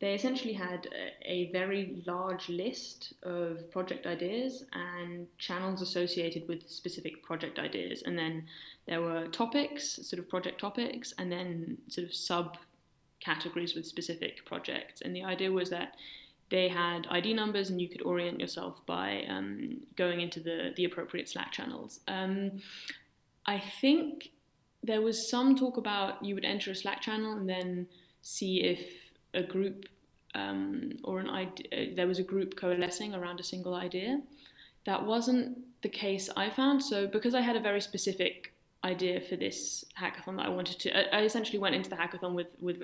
they 0.03 0.15
essentially 0.15 0.51
had 0.51 0.89
a, 1.21 1.49
very 1.53 2.03
large 2.05 2.49
list 2.49 3.13
of 3.23 3.71
project 3.71 4.05
ideas 4.05 4.65
and 4.73 5.27
channels 5.37 5.81
associated 5.81 6.45
with 6.49 6.69
specific 6.69 7.23
project 7.23 7.57
ideas. 7.57 8.03
And 8.05 8.19
then 8.19 8.47
there 8.85 9.01
were 9.01 9.27
topics, 9.27 10.01
sort 10.03 10.19
of 10.19 10.27
project 10.27 10.59
topics, 10.59 11.13
and 11.17 11.31
then 11.31 11.77
sort 11.87 12.05
of 12.05 12.13
sub 12.13 12.57
categories 13.21 13.75
with 13.75 13.85
specific 13.85 14.45
projects. 14.45 14.99
And 14.99 15.15
the 15.15 15.23
idea 15.23 15.53
was 15.53 15.69
that 15.69 15.95
they 16.49 16.67
had 16.67 17.07
ID 17.09 17.33
numbers 17.33 17.69
and 17.69 17.81
you 17.81 17.87
could 17.87 18.01
orient 18.01 18.41
yourself 18.41 18.85
by 18.85 19.23
um, 19.29 19.77
going 19.95 20.19
into 20.19 20.41
the, 20.41 20.73
the 20.75 20.83
appropriate 20.83 21.29
Slack 21.29 21.53
channels. 21.53 22.01
Um, 22.09 22.59
I 23.45 23.57
think 23.79 24.31
there 24.83 25.01
was 25.01 25.29
some 25.29 25.55
talk 25.55 25.77
about 25.77 26.25
you 26.25 26.35
would 26.35 26.43
enter 26.43 26.71
a 26.71 26.75
Slack 26.75 26.99
channel 26.99 27.37
and 27.37 27.47
then 27.47 27.87
see 28.21 28.63
if 28.63 29.02
a 29.33 29.43
group 29.43 29.85
um, 30.35 30.93
or 31.03 31.19
an 31.19 31.29
idea, 31.29 31.65
uh, 31.71 31.95
there 31.95 32.07
was 32.07 32.19
a 32.19 32.23
group 32.23 32.55
coalescing 32.55 33.13
around 33.13 33.39
a 33.39 33.43
single 33.43 33.75
idea. 33.75 34.21
That 34.85 35.05
wasn't 35.05 35.59
the 35.81 35.89
case 35.89 36.29
I 36.35 36.49
found. 36.49 36.83
So 36.83 37.07
because 37.07 37.35
I 37.35 37.41
had 37.41 37.55
a 37.55 37.59
very 37.59 37.81
specific 37.81 38.53
idea 38.83 39.21
for 39.21 39.35
this 39.35 39.85
hackathon 39.99 40.37
that 40.37 40.45
I 40.45 40.49
wanted 40.49 40.79
to, 40.79 41.15
I, 41.15 41.19
I 41.19 41.23
essentially 41.23 41.59
went 41.59 41.75
into 41.75 41.89
the 41.89 41.95
hackathon 41.95 42.33
with 42.33 42.47
with 42.59 42.83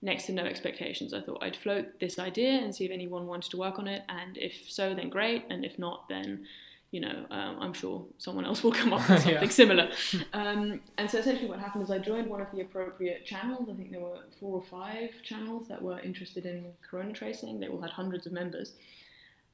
next 0.00 0.26
to 0.26 0.32
no 0.32 0.44
expectations. 0.44 1.14
I 1.14 1.20
thought 1.20 1.42
I'd 1.42 1.56
float 1.56 2.00
this 2.00 2.18
idea 2.18 2.52
and 2.52 2.74
see 2.74 2.84
if 2.84 2.90
anyone 2.90 3.26
wanted 3.26 3.50
to 3.52 3.56
work 3.56 3.78
on 3.78 3.86
it, 3.86 4.02
and 4.08 4.36
if 4.36 4.54
so, 4.68 4.94
then 4.94 5.08
great, 5.08 5.44
and 5.50 5.64
if 5.64 5.78
not, 5.78 6.08
then 6.08 6.46
you 6.92 7.00
know, 7.00 7.24
um, 7.30 7.56
I'm 7.58 7.72
sure 7.72 8.04
someone 8.18 8.44
else 8.44 8.62
will 8.62 8.70
come 8.70 8.92
up 8.92 9.00
with 9.08 9.22
something 9.22 9.42
yeah. 9.42 9.48
similar. 9.48 9.90
Um, 10.34 10.80
and 10.98 11.10
so 11.10 11.18
essentially, 11.18 11.48
what 11.48 11.58
happened 11.58 11.84
is 11.84 11.90
I 11.90 11.98
joined 11.98 12.28
one 12.28 12.40
of 12.40 12.50
the 12.52 12.60
appropriate 12.60 13.24
channels. 13.24 13.68
I 13.70 13.74
think 13.74 13.90
there 13.90 14.00
were 14.00 14.18
four 14.38 14.56
or 14.56 14.62
five 14.62 15.10
channels 15.22 15.68
that 15.68 15.80
were 15.80 15.98
interested 16.00 16.46
in 16.46 16.66
corona 16.88 17.12
tracing. 17.12 17.60
They 17.60 17.68
all 17.68 17.80
had 17.80 17.90
hundreds 17.90 18.26
of 18.26 18.32
members, 18.32 18.72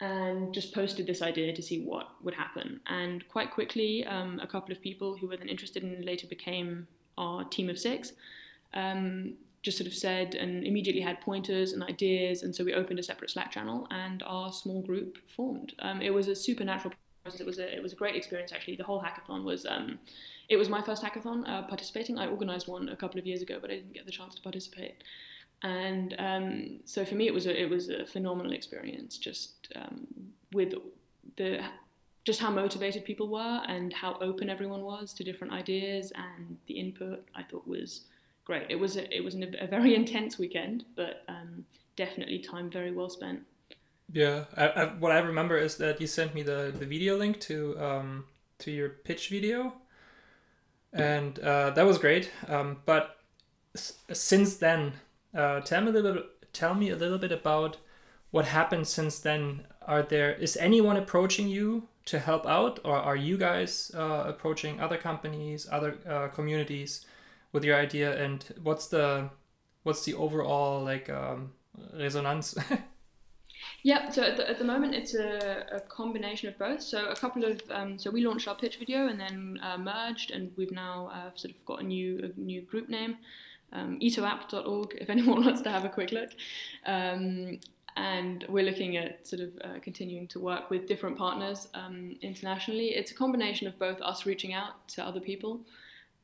and 0.00 0.52
just 0.52 0.74
posted 0.74 1.06
this 1.06 1.22
idea 1.22 1.52
to 1.54 1.62
see 1.62 1.80
what 1.80 2.08
would 2.22 2.34
happen. 2.34 2.80
And 2.86 3.26
quite 3.28 3.50
quickly, 3.50 4.04
um, 4.04 4.40
a 4.40 4.46
couple 4.46 4.72
of 4.72 4.80
people 4.80 5.16
who 5.16 5.28
were 5.28 5.36
then 5.36 5.48
interested 5.48 5.82
and 5.82 6.04
later 6.04 6.26
became 6.26 6.88
our 7.16 7.44
team 7.44 7.70
of 7.70 7.78
six. 7.78 8.12
Um, 8.74 9.34
just 9.62 9.76
sort 9.78 9.88
of 9.88 9.94
said 9.94 10.34
and 10.34 10.64
immediately 10.64 11.02
had 11.02 11.20
pointers 11.20 11.72
and 11.72 11.82
ideas, 11.82 12.42
and 12.42 12.54
so 12.54 12.64
we 12.64 12.74
opened 12.74 12.98
a 12.98 13.02
separate 13.02 13.30
Slack 13.30 13.50
channel, 13.50 13.86
and 13.90 14.22
our 14.24 14.52
small 14.52 14.82
group 14.82 15.18
formed. 15.28 15.74
Um, 15.80 16.00
it 16.00 16.10
was 16.10 16.28
a 16.28 16.34
supernatural 16.34 16.94
it 17.36 17.46
was 17.46 17.58
a 17.58 17.76
it 17.76 17.82
was 17.82 17.92
a 17.92 17.96
great 17.96 18.16
experience 18.16 18.52
actually. 18.52 18.76
The 18.76 18.84
whole 18.84 19.02
hackathon 19.02 19.44
was 19.44 19.66
um, 19.66 19.98
it 20.48 20.56
was 20.56 20.68
my 20.68 20.82
first 20.82 21.02
hackathon 21.02 21.48
uh, 21.48 21.62
participating. 21.62 22.18
I 22.18 22.28
organised 22.28 22.68
one 22.68 22.88
a 22.88 22.96
couple 22.96 23.18
of 23.18 23.26
years 23.26 23.42
ago, 23.42 23.58
but 23.60 23.70
I 23.70 23.74
didn't 23.74 23.94
get 23.94 24.06
the 24.06 24.12
chance 24.12 24.34
to 24.34 24.42
participate. 24.42 25.02
And 25.62 26.14
um, 26.18 26.80
so 26.84 27.04
for 27.04 27.14
me, 27.14 27.26
it 27.26 27.34
was 27.34 27.46
a 27.46 27.60
it 27.60 27.68
was 27.68 27.88
a 27.88 28.06
phenomenal 28.06 28.52
experience. 28.52 29.18
Just 29.18 29.72
um, 29.76 30.06
with 30.52 30.74
the 31.36 31.60
just 32.24 32.40
how 32.40 32.50
motivated 32.50 33.04
people 33.04 33.28
were 33.28 33.62
and 33.68 33.92
how 33.92 34.18
open 34.20 34.50
everyone 34.50 34.82
was 34.82 35.14
to 35.14 35.24
different 35.24 35.52
ideas 35.52 36.12
and 36.14 36.58
the 36.66 36.74
input. 36.74 37.26
I 37.34 37.42
thought 37.42 37.66
was 37.66 38.02
great. 38.44 38.66
It 38.68 38.76
was 38.76 38.96
a, 38.96 39.16
it 39.16 39.24
was 39.24 39.34
an, 39.34 39.56
a 39.58 39.66
very 39.66 39.94
intense 40.00 40.38
weekend, 40.38 40.84
but 40.94 41.22
um, 41.28 41.64
definitely 41.96 42.38
time 42.38 42.70
very 42.70 42.92
well 42.92 43.08
spent. 43.08 43.40
Yeah, 44.12 44.44
I, 44.56 44.68
I, 44.68 44.84
what 44.86 45.12
I 45.12 45.18
remember 45.18 45.56
is 45.58 45.76
that 45.78 46.00
you 46.00 46.06
sent 46.06 46.34
me 46.34 46.42
the, 46.42 46.74
the 46.76 46.86
video 46.86 47.16
link 47.16 47.40
to 47.42 47.78
um, 47.78 48.24
to 48.58 48.70
your 48.70 48.88
pitch 48.88 49.28
video, 49.28 49.74
and 50.92 51.38
uh, 51.40 51.70
that 51.70 51.86
was 51.86 51.98
great. 51.98 52.30
Um, 52.48 52.78
but 52.86 53.16
s- 53.74 53.94
since 54.12 54.56
then, 54.56 54.94
uh, 55.34 55.60
tell 55.60 55.82
me 55.82 55.90
a 55.90 55.92
little 55.92 56.14
bit. 56.14 56.26
Tell 56.52 56.74
me 56.74 56.90
a 56.90 56.96
little 56.96 57.18
bit 57.18 57.32
about 57.32 57.76
what 58.30 58.46
happened 58.46 58.86
since 58.88 59.18
then. 59.18 59.66
Are 59.86 60.02
there 60.02 60.32
is 60.34 60.56
anyone 60.56 60.96
approaching 60.96 61.48
you 61.48 61.88
to 62.06 62.18
help 62.18 62.46
out, 62.46 62.80
or 62.84 62.96
are 62.96 63.16
you 63.16 63.36
guys 63.38 63.92
uh, 63.96 64.24
approaching 64.26 64.80
other 64.80 64.96
companies, 64.98 65.68
other 65.70 65.98
uh, 66.08 66.28
communities 66.28 67.06
with 67.52 67.64
your 67.64 67.76
idea? 67.76 68.22
And 68.22 68.44
what's 68.62 68.88
the 68.88 69.30
what's 69.84 70.04
the 70.04 70.14
overall 70.14 70.82
like 70.84 71.10
um, 71.10 71.52
resonance? 71.94 72.56
Yeah, 73.82 74.10
so 74.10 74.22
at 74.22 74.36
the, 74.36 74.48
at 74.48 74.58
the 74.58 74.64
moment 74.64 74.94
it's 74.94 75.14
a, 75.14 75.66
a, 75.72 75.80
combination 75.80 76.48
of 76.48 76.58
both. 76.58 76.82
So 76.82 77.06
a 77.06 77.16
couple 77.16 77.44
of 77.44 77.60
um, 77.70 77.98
so 77.98 78.10
we 78.10 78.26
launched 78.26 78.48
our 78.48 78.54
pitch 78.54 78.76
video 78.78 79.08
and 79.08 79.18
then 79.18 79.58
uh, 79.62 79.78
merged, 79.78 80.30
and 80.30 80.50
we've 80.56 80.72
now 80.72 81.10
uh, 81.12 81.30
sort 81.36 81.54
of 81.54 81.64
got 81.64 81.80
a 81.80 81.84
new 81.84 82.18
a 82.36 82.40
new 82.40 82.62
group 82.62 82.88
name, 82.88 83.16
um, 83.72 83.98
itoapp.org. 84.00 84.98
If 85.00 85.10
anyone 85.16 85.44
wants 85.44 85.62
to 85.62 85.70
have 85.70 85.84
a 85.84 85.88
quick 85.88 86.12
look, 86.12 86.30
um, 86.86 87.60
and 87.96 88.44
we're 88.48 88.64
looking 88.64 88.96
at 88.96 89.26
sort 89.26 89.42
of 89.42 89.50
uh, 89.64 89.80
continuing 89.80 90.28
to 90.28 90.40
work 90.40 90.70
with 90.70 90.86
different 90.86 91.16
partners 91.16 91.68
um, 91.74 92.16
internationally. 92.22 92.90
It's 92.90 93.10
a 93.10 93.14
combination 93.14 93.66
of 93.66 93.78
both 93.78 94.00
us 94.00 94.26
reaching 94.26 94.54
out 94.54 94.86
to 94.88 95.04
other 95.04 95.20
people 95.20 95.60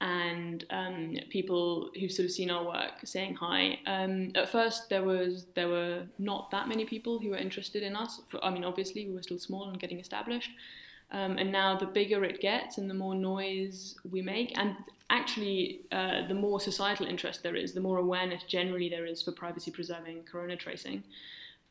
and 0.04 0.64
um, 0.80 1.16
people 1.30 1.90
who've 1.98 2.12
sort 2.18 2.26
of 2.26 2.32
seen 2.32 2.50
our 2.50 2.64
work 2.64 2.94
saying 3.04 3.34
hi. 3.36 3.60
Um, 3.86 4.12
at 4.34 4.48
first, 4.56 4.80
there 4.90 5.02
was 5.02 5.46
there 5.54 5.70
were 5.76 6.02
not 6.18 6.50
that 6.50 6.68
many 6.68 6.84
people 6.84 7.14
who 7.20 7.30
were 7.30 7.42
interested 7.48 7.82
in 7.82 7.94
us. 7.96 8.12
For, 8.28 8.38
I 8.46 8.50
mean, 8.54 8.64
obviously, 8.64 9.02
we 9.08 9.14
were 9.14 9.22
still 9.22 9.38
small 9.38 9.64
and 9.70 9.80
getting 9.80 10.00
established. 10.00 10.50
Um, 11.10 11.32
and 11.40 11.50
now, 11.52 11.78
the 11.78 11.86
bigger 12.00 12.20
it 12.24 12.38
gets, 12.40 12.78
and 12.78 12.86
the 12.90 12.98
more 13.04 13.14
noise 13.14 13.96
we 14.14 14.20
make, 14.34 14.50
and 14.60 14.70
actually, 15.08 15.58
uh, 15.98 16.26
the 16.28 16.34
more 16.34 16.58
societal 16.60 17.06
interest 17.06 17.42
there 17.42 17.58
is, 17.64 17.72
the 17.72 17.80
more 17.88 17.98
awareness 17.98 18.42
generally 18.56 18.88
there 18.94 19.06
is 19.12 19.22
for 19.22 19.32
privacy 19.32 19.70
preserving 19.70 20.18
corona 20.30 20.56
tracing. 20.56 20.98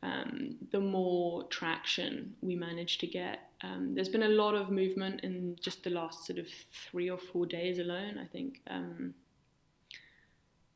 um, 0.04 0.56
the 0.70 0.80
more 0.80 1.44
traction 1.44 2.34
we 2.42 2.54
manage 2.54 2.98
to 2.98 3.06
get. 3.06 3.40
Um, 3.64 3.94
there's 3.94 4.08
been 4.08 4.24
a 4.24 4.28
lot 4.28 4.54
of 4.54 4.70
movement 4.70 5.20
in 5.22 5.56
just 5.62 5.84
the 5.84 5.90
last 5.90 6.26
sort 6.26 6.38
of 6.38 6.46
three 6.90 7.08
or 7.08 7.18
four 7.18 7.46
days 7.46 7.78
alone, 7.78 8.18
I 8.18 8.26
think. 8.26 8.60
Um, 8.68 9.14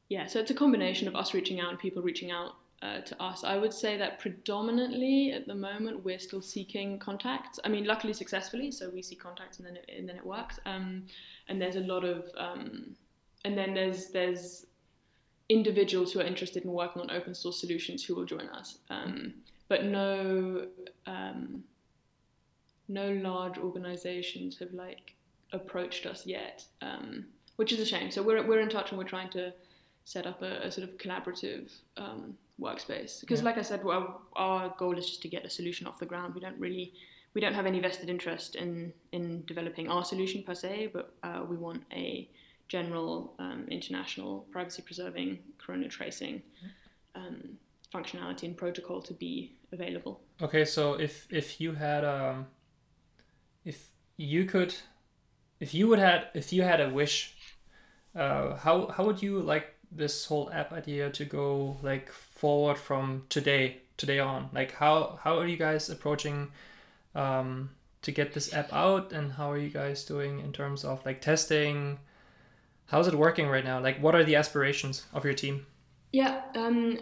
yeah, 0.08 0.26
so 0.26 0.40
it's 0.40 0.50
a 0.50 0.54
combination 0.54 1.06
of 1.06 1.14
us 1.14 1.34
reaching 1.34 1.60
out 1.60 1.70
and 1.70 1.78
people 1.78 2.02
reaching 2.02 2.30
out 2.30 2.52
uh, 2.82 3.00
to 3.00 3.22
us. 3.22 3.44
I 3.44 3.58
would 3.58 3.72
say 3.72 3.96
that 3.98 4.20
predominantly 4.20 5.32
at 5.32 5.46
the 5.46 5.54
moment 5.54 6.04
we're 6.04 6.18
still 6.18 6.40
seeking 6.40 6.98
contacts. 6.98 7.58
I 7.64 7.68
mean, 7.68 7.84
luckily 7.84 8.12
successfully, 8.12 8.70
so 8.70 8.88
we 8.88 9.02
see 9.02 9.16
contacts 9.16 9.58
and 9.58 9.66
then 9.66 9.76
it, 9.76 9.90
and 9.96 10.08
then 10.08 10.16
it 10.16 10.24
works. 10.24 10.58
Um, 10.64 11.04
and 11.48 11.60
there's 11.60 11.76
a 11.76 11.80
lot 11.80 12.04
of, 12.04 12.30
um, 12.38 12.94
and 13.44 13.58
then 13.58 13.74
there's 13.74 14.08
there's 14.08 14.66
individuals 15.48 16.12
who 16.12 16.20
are 16.20 16.24
interested 16.24 16.64
in 16.64 16.72
working 16.72 17.02
on 17.02 17.10
open 17.10 17.34
source 17.34 17.60
solutions 17.60 18.04
who 18.04 18.14
will 18.14 18.26
join 18.26 18.48
us. 18.48 18.78
Um, 18.90 19.34
but 19.68 19.84
no, 19.84 20.68
um, 21.06 21.64
no 22.88 23.12
large 23.12 23.58
organizations 23.58 24.58
have 24.58 24.72
like 24.72 25.14
approached 25.52 26.06
us 26.06 26.26
yet, 26.26 26.64
um, 26.82 27.26
which 27.56 27.72
is 27.72 27.80
a 27.80 27.86
shame. 27.86 28.10
So 28.10 28.22
we're, 28.22 28.46
we're 28.46 28.60
in 28.60 28.68
touch 28.68 28.90
and 28.90 28.98
we're 28.98 29.04
trying 29.04 29.30
to 29.30 29.52
set 30.04 30.26
up 30.26 30.42
a, 30.42 30.66
a 30.66 30.70
sort 30.70 30.88
of 30.88 30.96
collaborative 30.96 31.70
um, 31.96 32.36
workspace. 32.60 33.20
Because, 33.20 33.40
yeah. 33.40 33.44
like 33.44 33.58
I 33.58 33.62
said, 33.62 33.84
well, 33.84 34.22
our 34.34 34.74
goal 34.78 34.96
is 34.96 35.06
just 35.06 35.22
to 35.22 35.28
get 35.28 35.44
a 35.44 35.50
solution 35.50 35.86
off 35.86 35.98
the 35.98 36.06
ground. 36.06 36.34
We 36.34 36.40
don't 36.40 36.58
really, 36.58 36.92
we 37.34 37.40
don't 37.40 37.54
have 37.54 37.66
any 37.66 37.80
vested 37.80 38.08
interest 38.08 38.54
in 38.54 38.92
in 39.12 39.44
developing 39.44 39.88
our 39.88 40.04
solution 40.04 40.42
per 40.42 40.54
se, 40.54 40.90
but 40.92 41.14
uh, 41.22 41.44
we 41.48 41.56
want 41.56 41.82
a 41.92 42.28
general 42.68 43.34
um, 43.38 43.66
international 43.70 44.46
privacy 44.50 44.82
preserving 44.82 45.38
corona 45.58 45.88
tracing 45.88 46.42
um, 47.14 47.58
functionality 47.92 48.44
and 48.44 48.56
protocol 48.56 49.00
to 49.02 49.14
be 49.14 49.52
available. 49.72 50.20
Okay, 50.40 50.64
so 50.64 50.94
if 50.94 51.26
if 51.30 51.60
you 51.60 51.72
had 51.72 52.04
um, 52.04 52.46
if 53.68 53.88
you 54.16 54.44
could, 54.44 54.74
if 55.60 55.74
you 55.74 55.88
would 55.88 55.98
had 55.98 56.28
if 56.34 56.52
you 56.52 56.62
had 56.62 56.80
a 56.80 56.90
wish, 56.90 57.36
uh, 58.14 58.56
how 58.56 58.88
how 58.88 59.04
would 59.04 59.22
you 59.22 59.40
like 59.40 59.74
this 59.92 60.26
whole 60.26 60.50
app 60.52 60.72
idea 60.72 61.10
to 61.10 61.24
go 61.24 61.76
like 61.82 62.10
forward 62.10 62.78
from 62.78 63.24
today 63.28 63.78
today 63.96 64.18
on? 64.18 64.50
Like 64.52 64.72
how 64.72 65.18
how 65.22 65.38
are 65.38 65.46
you 65.46 65.56
guys 65.56 65.90
approaching? 65.90 66.50
Um, 67.14 67.70
to 68.00 68.12
get 68.12 68.32
this 68.32 68.54
app 68.54 68.72
out 68.72 69.12
and 69.12 69.32
how 69.32 69.50
are 69.50 69.58
you 69.58 69.70
guys 69.70 70.04
doing 70.04 70.38
in 70.38 70.52
terms 70.52 70.84
of 70.84 71.04
like 71.04 71.20
testing 71.20 71.98
How's 72.88 73.06
it 73.06 73.14
working 73.14 73.48
right 73.48 73.64
now? 73.64 73.80
Like, 73.80 74.00
what 74.02 74.14
are 74.14 74.24
the 74.24 74.36
aspirations 74.36 75.04
of 75.12 75.24
your 75.24 75.34
team? 75.34 75.66
Yeah. 76.10 76.40
Um, 76.56 76.98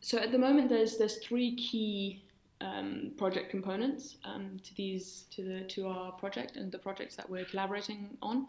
so 0.00 0.18
at 0.18 0.32
the 0.32 0.38
moment, 0.38 0.68
there's 0.68 0.98
there's 0.98 1.16
three 1.16 1.56
key 1.56 2.22
um, 2.60 3.12
project 3.16 3.50
components 3.50 4.16
um, 4.24 4.56
to 4.62 4.74
these 4.74 5.24
to 5.30 5.42
the 5.42 5.60
to 5.64 5.88
our 5.88 6.12
project 6.12 6.56
and 6.56 6.70
the 6.70 6.78
projects 6.78 7.16
that 7.16 7.28
we're 7.28 7.44
collaborating 7.44 8.16
on. 8.22 8.46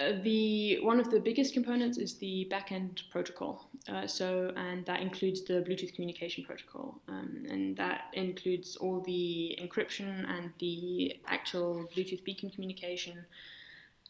Uh, 0.00 0.12
the 0.22 0.80
one 0.82 0.98
of 0.98 1.10
the 1.10 1.20
biggest 1.20 1.54
components 1.54 1.98
is 1.98 2.16
the 2.16 2.48
backend 2.50 3.08
protocol. 3.10 3.68
Uh, 3.88 4.06
so 4.06 4.52
and 4.56 4.84
that 4.86 5.00
includes 5.00 5.44
the 5.44 5.54
Bluetooth 5.54 5.94
communication 5.94 6.44
protocol, 6.44 7.00
um, 7.08 7.44
and 7.48 7.76
that 7.76 8.06
includes 8.12 8.76
all 8.76 9.00
the 9.00 9.56
encryption 9.62 10.28
and 10.28 10.50
the 10.58 11.16
actual 11.26 11.88
Bluetooth 11.94 12.24
beacon 12.24 12.50
communication 12.50 13.24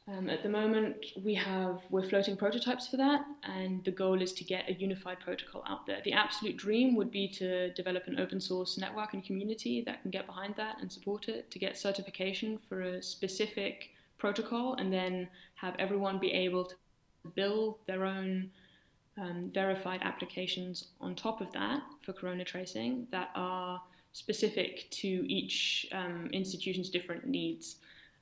um, 0.07 0.29
at 0.29 0.43
the 0.43 0.51
moment, 0.51 0.97
we 1.23 1.35
have 1.35 1.81
we're 1.89 2.07
floating 2.07 2.37
prototypes 2.37 2.87
for 2.89 2.99
that, 2.99 3.25
and 3.43 3.83
the 3.85 3.91
goal 3.91 4.21
is 4.21 4.35
to 4.35 4.45
get 4.45 4.69
a 4.69 4.75
unified 4.75 5.19
protocol 5.19 5.65
out 5.67 5.87
there. 5.87 6.01
The 6.05 6.13
absolute 6.13 6.59
dream 6.59 6.95
would 6.97 7.11
be 7.11 7.27
to 7.29 7.73
develop 7.73 8.07
an 8.07 8.21
open 8.21 8.39
source 8.39 8.77
network 8.77 9.15
and 9.15 9.25
community 9.25 9.83
that 9.87 10.03
can 10.03 10.11
get 10.11 10.27
behind 10.27 10.57
that 10.57 10.77
and 10.81 10.93
support 10.93 11.29
it, 11.29 11.51
to 11.51 11.59
get 11.59 11.79
certification 11.79 12.59
for 12.69 12.83
a 12.83 13.03
specific 13.03 13.91
protocol, 14.19 14.75
and 14.75 14.93
then 14.93 15.27
have 15.55 15.75
everyone 15.79 16.19
be 16.19 16.33
able 16.33 16.67
to 16.67 16.75
build 17.35 17.79
their 17.87 18.05
own 18.05 18.51
um, 19.17 19.51
verified 19.55 20.01
applications 20.03 20.89
on 21.01 21.15
top 21.15 21.41
of 21.41 21.51
that 21.53 21.81
for 22.03 22.13
corona 22.13 22.45
tracing 22.45 23.07
that 23.11 23.31
are 23.35 23.81
specific 24.13 24.91
to 24.91 25.09
each 25.09 25.87
um, 25.93 26.29
institution's 26.33 26.91
different 26.91 27.27
needs. 27.27 27.77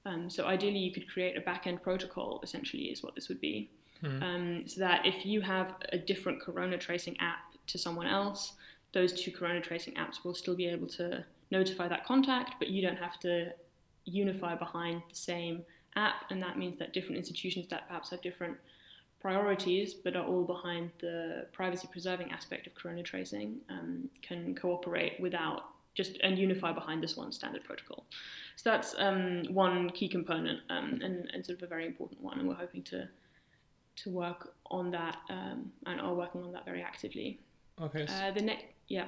Um, 0.04 0.28
so 0.28 0.46
ideally, 0.46 0.78
you 0.78 0.92
could 0.92 1.08
create 1.08 1.36
a 1.36 1.40
backend 1.40 1.82
protocol. 1.82 2.40
Essentially, 2.42 2.84
is 2.84 3.02
what 3.02 3.14
this 3.14 3.28
would 3.28 3.40
be. 3.40 3.70
Mm. 4.02 4.22
Um, 4.22 4.68
so 4.68 4.80
that 4.80 5.06
if 5.06 5.24
you 5.24 5.40
have 5.40 5.76
a 5.90 5.98
different 5.98 6.40
corona 6.40 6.76
tracing 6.76 7.16
app 7.20 7.54
to 7.68 7.78
someone 7.78 8.06
else, 8.06 8.54
those 8.92 9.12
two 9.12 9.30
corona 9.30 9.60
tracing 9.60 9.94
apps 9.94 10.24
will 10.24 10.34
still 10.34 10.56
be 10.56 10.66
able 10.66 10.88
to 10.88 11.24
notify 11.50 11.88
that 11.88 12.04
contact, 12.04 12.56
but 12.58 12.68
you 12.68 12.82
don't 12.82 12.98
have 12.98 13.18
to 13.20 13.52
unify 14.04 14.54
behind 14.54 15.02
the 15.08 15.14
same 15.14 15.64
app. 15.96 16.24
And 16.30 16.42
that 16.42 16.58
means 16.58 16.78
that 16.78 16.92
different 16.92 17.16
institutions 17.16 17.68
that 17.68 17.86
perhaps 17.86 18.10
have 18.10 18.22
different 18.22 18.56
priorities, 19.20 19.94
but 19.94 20.16
are 20.16 20.24
all 20.24 20.44
behind 20.44 20.90
the 21.00 21.46
privacy 21.52 21.88
preserving 21.90 22.32
aspect 22.32 22.66
of 22.66 22.74
corona 22.74 23.02
tracing, 23.02 23.60
um, 23.70 24.08
can 24.20 24.54
cooperate 24.54 25.20
without 25.20 25.62
just 25.94 26.18
and 26.22 26.38
unify 26.38 26.72
behind 26.72 27.02
this 27.02 27.16
one 27.16 27.32
standard 27.32 27.64
protocol. 27.64 28.06
So 28.56 28.70
that's 28.70 28.94
um, 28.98 29.44
one 29.50 29.90
key 29.90 30.08
component 30.08 30.60
um, 30.70 31.00
and, 31.02 31.30
and 31.32 31.44
sort 31.44 31.58
of 31.58 31.64
a 31.64 31.66
very 31.66 31.86
important 31.86 32.22
one, 32.22 32.38
and 32.38 32.48
we're 32.48 32.54
hoping 32.54 32.82
to 32.84 33.08
to 33.94 34.10
work 34.10 34.54
on 34.70 34.90
that 34.90 35.18
um, 35.28 35.70
and 35.86 36.00
are 36.00 36.14
working 36.14 36.42
on 36.42 36.52
that 36.52 36.64
very 36.64 36.82
actively. 36.82 37.40
Okay. 37.80 38.06
Uh, 38.08 38.30
the 38.30 38.40
next, 38.40 38.64
yeah. 38.88 39.04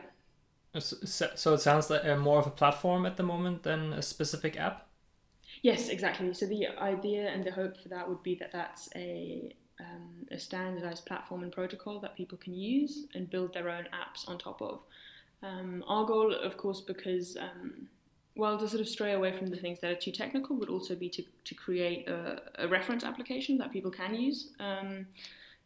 So 0.79 1.55
it 1.55 1.61
sounds 1.61 1.89
like 1.89 2.19
more 2.19 2.39
of 2.39 2.47
a 2.47 2.51
platform 2.51 3.07
at 3.07 3.17
the 3.17 3.23
moment 3.23 3.63
than 3.63 3.93
a 3.93 4.03
specific 4.03 4.59
app. 4.59 4.89
Yes, 5.63 5.89
exactly. 5.89 6.35
So 6.35 6.47
the 6.47 6.67
idea 6.79 7.29
and 7.29 7.45
the 7.45 7.53
hope 7.53 7.77
for 7.81 7.89
that 7.89 8.09
would 8.09 8.23
be 8.23 8.35
that 8.37 8.53
that's 8.53 8.89
a 8.97 9.55
um, 9.81 10.27
a 10.31 10.39
standardized 10.39 11.05
platform 11.07 11.43
and 11.43 11.53
protocol 11.53 12.01
that 12.01 12.17
people 12.17 12.39
can 12.39 12.55
use 12.55 13.07
and 13.15 13.29
build 13.31 13.55
their 13.55 13.69
own 13.69 13.85
apps 13.85 14.29
on 14.29 14.39
top 14.39 14.61
of. 14.61 14.83
Um, 15.45 15.85
our 15.87 16.05
goal, 16.07 16.33
of 16.33 16.57
course, 16.57 16.81
because 16.81 17.37
um, 17.37 17.89
well, 18.37 18.59
to 18.59 18.69
sort 18.69 18.81
of 18.81 18.89
stray 18.89 19.13
away 19.13 19.37
from 19.37 19.49
the 19.49 19.57
things 19.57 19.81
that 19.81 19.91
are 19.91 19.97
too 19.97 20.11
technical 20.11 20.57
would 20.57 20.69
also 20.69 20.95
be 20.95 21.09
to, 21.11 21.23
to 21.45 21.55
create 21.55 22.09
a, 22.09 22.43
a 22.59 22.69
reference 22.69 23.05
application 23.05 23.59
that 23.59 23.73
people 23.73 23.91
can 23.91 24.15
use 24.15 24.49
um, 24.59 25.07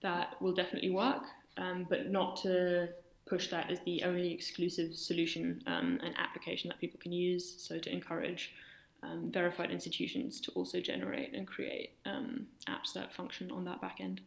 that 0.03 0.41
will 0.43 0.53
definitely 0.53 0.91
work, 0.91 1.23
um, 1.57 1.87
but 1.89 2.11
not 2.11 2.37
to 2.43 2.89
push 3.27 3.49
that 3.49 3.71
as 3.71 3.79
the 3.85 4.03
only 4.03 4.33
exclusive 4.33 4.95
solution 4.95 5.63
um, 5.67 5.99
and 6.03 6.15
application 6.19 6.69
that 6.69 6.79
people 6.79 6.99
can 7.01 7.13
use. 7.13 7.55
So 7.59 7.79
to 7.79 7.91
encourage 7.91 8.53
um, 9.03 9.31
verified 9.31 9.71
institutions 9.71 10.41
to 10.43 10.51
also 10.53 10.81
generate 10.81 11.35
and 11.35 11.47
create 11.47 11.93
um, 12.05 12.47
apps 12.69 12.93
that 12.95 13.15
function 13.15 13.51
on 13.51 13.65
that 13.65 13.81
back 13.81 13.99
end. 14.01 14.21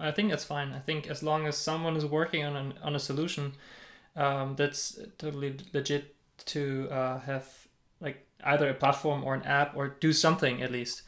I 0.00 0.12
think 0.12 0.30
that's 0.30 0.44
fine. 0.44 0.72
I 0.72 0.78
think 0.78 1.08
as 1.08 1.22
long 1.22 1.46
as 1.46 1.56
someone 1.56 1.94
is 1.94 2.06
working 2.06 2.42
on 2.44 2.56
an, 2.56 2.74
on 2.82 2.96
a 2.96 2.98
solution 2.98 3.52
um, 4.18 4.56
that's 4.56 4.98
totally 5.16 5.56
legit 5.72 6.14
to 6.46 6.88
uh, 6.90 7.20
have 7.20 7.48
like 8.00 8.26
either 8.44 8.68
a 8.68 8.74
platform 8.74 9.24
or 9.24 9.34
an 9.34 9.42
app 9.44 9.76
or 9.76 9.88
do 10.00 10.12
something 10.12 10.62
at 10.62 10.72
least. 10.72 11.02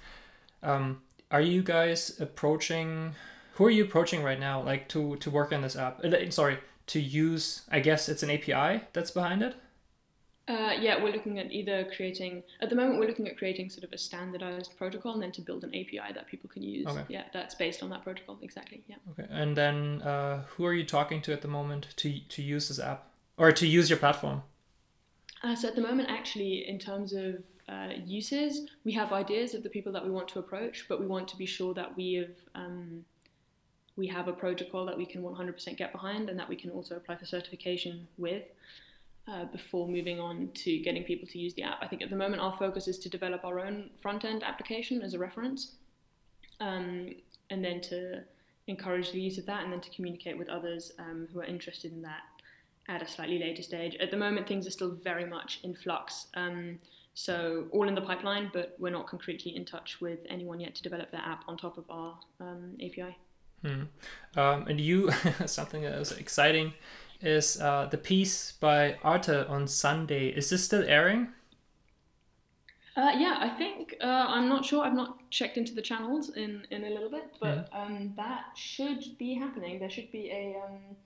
Um, 0.62 1.02
are 1.30 1.40
you 1.40 1.62
guys 1.62 2.20
approaching? 2.20 3.14
Who 3.54 3.66
are 3.66 3.70
you 3.70 3.84
approaching 3.84 4.22
right 4.22 4.38
now? 4.40 4.62
Like 4.62 4.88
to 4.90 5.16
to 5.16 5.30
work 5.30 5.52
on 5.52 5.60
this 5.62 5.76
app? 5.76 6.02
Uh, 6.04 6.30
sorry, 6.30 6.58
to 6.86 7.00
use. 7.00 7.62
I 7.70 7.80
guess 7.80 8.08
it's 8.08 8.22
an 8.22 8.30
API 8.30 8.84
that's 8.92 9.10
behind 9.10 9.42
it. 9.42 9.56
Uh, 10.48 10.72
yeah, 10.80 11.00
we're 11.02 11.12
looking 11.12 11.38
at 11.38 11.52
either 11.52 11.84
creating. 11.94 12.42
At 12.60 12.70
the 12.70 12.76
moment, 12.76 12.98
we're 12.98 13.06
looking 13.06 13.28
at 13.28 13.38
creating 13.38 13.70
sort 13.70 13.84
of 13.84 13.92
a 13.92 13.98
standardized 13.98 14.76
protocol, 14.76 15.14
and 15.14 15.22
then 15.22 15.32
to 15.32 15.42
build 15.42 15.62
an 15.62 15.70
API 15.70 16.12
that 16.14 16.26
people 16.26 16.50
can 16.50 16.62
use. 16.62 16.88
Okay. 16.88 17.04
Yeah, 17.08 17.24
that's 17.32 17.54
based 17.54 17.82
on 17.82 17.90
that 17.90 18.02
protocol 18.02 18.38
exactly. 18.42 18.82
Yeah. 18.88 18.96
Okay, 19.10 19.28
and 19.30 19.56
then 19.56 20.02
uh, 20.02 20.42
who 20.48 20.64
are 20.64 20.74
you 20.74 20.84
talking 20.84 21.22
to 21.22 21.32
at 21.32 21.42
the 21.42 21.48
moment 21.48 21.88
to 21.96 22.20
to 22.20 22.42
use 22.42 22.68
this 22.68 22.80
app 22.80 23.06
or 23.36 23.52
to 23.52 23.66
use 23.66 23.88
your 23.88 23.98
platform? 23.98 24.42
Uh, 25.42 25.54
so 25.54 25.68
at 25.68 25.74
the 25.74 25.80
moment, 25.80 26.10
actually, 26.10 26.68
in 26.68 26.78
terms 26.78 27.12
of 27.12 27.42
uh, 27.68 27.90
uses, 28.04 28.68
we 28.84 28.92
have 28.92 29.12
ideas 29.12 29.54
of 29.54 29.62
the 29.62 29.70
people 29.70 29.92
that 29.92 30.04
we 30.04 30.10
want 30.10 30.28
to 30.28 30.38
approach, 30.38 30.86
but 30.88 31.00
we 31.00 31.06
want 31.06 31.28
to 31.28 31.36
be 31.36 31.46
sure 31.46 31.72
that 31.74 31.96
we 31.96 32.14
have 32.14 32.36
um, 32.54 33.04
we 33.96 34.06
have 34.06 34.28
a 34.28 34.32
protocol 34.32 34.86
that 34.86 34.96
we 34.96 35.04
can 35.04 35.22
100% 35.22 35.76
get 35.76 35.92
behind, 35.92 36.28
and 36.28 36.38
that 36.38 36.48
we 36.48 36.56
can 36.56 36.70
also 36.70 36.96
apply 36.96 37.16
for 37.16 37.26
certification 37.26 38.08
with. 38.18 38.44
Uh, 39.28 39.44
before 39.52 39.86
moving 39.86 40.18
on 40.18 40.48
to 40.54 40.78
getting 40.78 41.04
people 41.04 41.28
to 41.28 41.38
use 41.38 41.54
the 41.54 41.62
app. 41.62 41.78
I 41.80 41.86
think 41.86 42.02
at 42.02 42.10
the 42.10 42.16
moment 42.16 42.42
our 42.42 42.56
focus 42.56 42.88
is 42.88 42.98
to 42.98 43.08
develop 43.08 43.44
our 43.44 43.60
own 43.60 43.90
front 44.00 44.24
end 44.24 44.42
application 44.42 45.02
as 45.02 45.14
a 45.14 45.20
reference, 45.20 45.74
um, 46.58 47.14
and 47.48 47.64
then 47.64 47.80
to 47.82 48.24
encourage 48.66 49.12
the 49.12 49.20
use 49.20 49.38
of 49.38 49.46
that, 49.46 49.62
and 49.62 49.72
then 49.72 49.80
to 49.82 49.90
communicate 49.90 50.36
with 50.36 50.48
others 50.48 50.90
um, 50.98 51.28
who 51.32 51.38
are 51.40 51.44
interested 51.44 51.92
in 51.92 52.02
that 52.02 52.22
at 52.88 53.02
a 53.02 53.06
slightly 53.06 53.38
later 53.38 53.62
stage. 53.62 53.94
At 53.96 54.10
the 54.10 54.16
moment, 54.16 54.48
things 54.48 54.66
are 54.66 54.70
still 54.70 54.90
very 54.90 55.26
much 55.26 55.60
in 55.62 55.76
flux. 55.76 56.26
Um, 56.34 56.80
so 57.14 57.66
all 57.70 57.86
in 57.86 57.94
the 57.94 58.00
pipeline, 58.00 58.50
but 58.52 58.74
we're 58.78 58.90
not 58.90 59.06
concretely 59.06 59.54
in 59.54 59.64
touch 59.64 60.00
with 60.00 60.20
anyone 60.28 60.58
yet 60.58 60.74
to 60.76 60.82
develop 60.82 61.10
their 61.12 61.20
app 61.20 61.44
on 61.46 61.56
top 61.56 61.78
of 61.78 61.84
our 61.88 62.18
um, 62.40 62.74
API. 62.82 63.16
Hmm. 63.62 63.82
Um, 64.36 64.66
and 64.66 64.80
you, 64.80 65.10
something 65.46 65.82
that 65.82 65.98
was 65.98 66.12
exciting, 66.12 66.72
is 67.22 67.60
uh, 67.60 67.86
the 67.90 67.98
piece 67.98 68.52
by 68.52 68.96
Arte 69.02 69.46
on 69.48 69.66
Sunday. 69.68 70.28
Is 70.28 70.50
this 70.50 70.64
still 70.64 70.84
airing? 70.86 71.28
Uh, 72.96 73.12
yeah, 73.16 73.36
I 73.40 73.48
think 73.48 73.94
uh, 74.02 74.26
I'm 74.28 74.48
not 74.48 74.64
sure. 74.64 74.84
I've 74.84 74.94
not 74.94 75.30
checked 75.30 75.56
into 75.56 75.74
the 75.74 75.82
channels 75.82 76.30
in, 76.36 76.66
in 76.70 76.84
a 76.84 76.90
little 76.90 77.08
bit, 77.10 77.24
but 77.40 77.68
Yeah. 77.72 77.80
um, 77.80 78.12
that 78.16 78.46
should 78.56 79.16
be 79.18 79.34
happening. 79.34 79.78
There 79.78 79.90
should 79.90 80.10
be 80.10 80.30
a. 80.30 80.56
Um, 80.64 80.96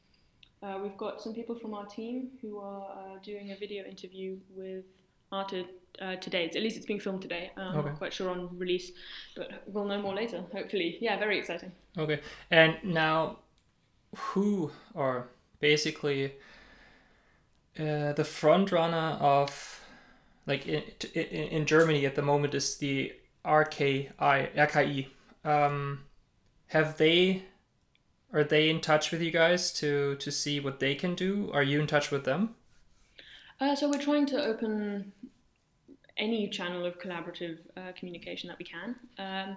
uh, 0.62 0.78
we've 0.82 0.96
got 0.96 1.20
some 1.20 1.34
people 1.34 1.54
from 1.54 1.74
our 1.74 1.84
team 1.84 2.30
who 2.40 2.58
are 2.58 2.86
uh, 2.90 3.18
doing 3.22 3.50
a 3.52 3.56
video 3.56 3.84
interview 3.84 4.38
with 4.56 4.84
Arte 5.30 5.66
uh, 6.00 6.16
today. 6.16 6.46
At 6.46 6.54
least 6.54 6.78
it's 6.78 6.86
being 6.86 7.00
filmed 7.00 7.20
today. 7.20 7.50
I'm 7.58 7.76
Okay. 7.76 7.88
not 7.90 7.98
quite 7.98 8.14
sure 8.14 8.30
on 8.30 8.48
release, 8.58 8.92
but 9.36 9.62
we'll 9.66 9.84
know 9.84 10.00
more 10.00 10.14
later. 10.14 10.42
Hopefully, 10.54 10.96
yeah, 11.02 11.18
very 11.18 11.38
exciting. 11.38 11.70
Okay. 11.98 12.20
And 12.50 12.78
now, 12.82 13.40
who 14.16 14.70
are 14.94 15.28
basically 15.64 16.24
uh, 17.78 18.12
the 18.12 18.24
front 18.24 18.70
runner 18.70 19.16
of, 19.18 19.80
like 20.46 20.66
in, 20.66 20.82
in, 21.14 21.46
in 21.56 21.66
Germany 21.66 22.04
at 22.04 22.16
the 22.16 22.22
moment 22.22 22.54
is 22.54 22.76
the 22.76 23.12
RKI, 23.46 24.10
RKI. 24.18 25.06
Um, 25.42 26.00
have 26.66 26.98
they, 26.98 27.44
are 28.32 28.44
they 28.44 28.68
in 28.68 28.80
touch 28.80 29.10
with 29.10 29.22
you 29.22 29.30
guys 29.30 29.72
to 29.80 30.16
to 30.16 30.30
see 30.30 30.60
what 30.60 30.80
they 30.80 30.94
can 30.94 31.14
do? 31.14 31.50
Are 31.54 31.62
you 31.62 31.80
in 31.80 31.86
touch 31.86 32.10
with 32.10 32.24
them? 32.24 32.54
Uh, 33.60 33.74
so 33.74 33.88
we're 33.90 34.06
trying 34.10 34.26
to 34.26 34.44
open 34.44 35.12
any 36.16 36.48
channel 36.48 36.84
of 36.84 36.98
collaborative 36.98 37.58
uh, 37.76 37.92
communication 37.98 38.48
that 38.48 38.58
we 38.58 38.66
can. 38.66 38.96
Um, 39.18 39.56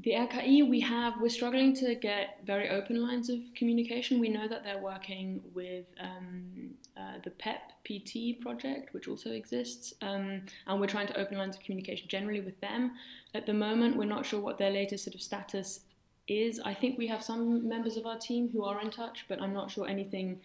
the 0.00 0.12
RKI, 0.12 0.68
we 0.68 0.80
have, 0.80 1.20
we're 1.20 1.28
struggling 1.28 1.74
to 1.76 1.96
get 1.96 2.38
very 2.44 2.68
open 2.68 3.02
lines 3.02 3.28
of 3.28 3.40
communication. 3.56 4.20
We 4.20 4.28
know 4.28 4.46
that 4.46 4.62
they're 4.62 4.78
working 4.78 5.42
with 5.54 5.86
um, 5.98 6.70
uh, 6.96 7.14
the 7.24 7.30
PEP 7.30 7.72
PT 7.84 8.40
project, 8.40 8.94
which 8.94 9.08
also 9.08 9.32
exists, 9.32 9.94
um, 10.00 10.42
and 10.68 10.80
we're 10.80 10.86
trying 10.86 11.08
to 11.08 11.18
open 11.18 11.36
lines 11.36 11.56
of 11.56 11.62
communication 11.62 12.06
generally 12.06 12.40
with 12.40 12.60
them. 12.60 12.92
At 13.34 13.46
the 13.46 13.54
moment, 13.54 13.96
we're 13.96 14.04
not 14.04 14.24
sure 14.24 14.38
what 14.38 14.56
their 14.56 14.70
latest 14.70 15.04
sort 15.04 15.16
of 15.16 15.20
status 15.20 15.80
is. 16.28 16.60
I 16.64 16.74
think 16.74 16.96
we 16.96 17.08
have 17.08 17.24
some 17.24 17.68
members 17.68 17.96
of 17.96 18.06
our 18.06 18.18
team 18.18 18.50
who 18.52 18.64
are 18.64 18.80
in 18.80 18.90
touch, 18.90 19.24
but 19.28 19.42
I'm 19.42 19.52
not 19.52 19.68
sure 19.68 19.88
anything 19.88 20.40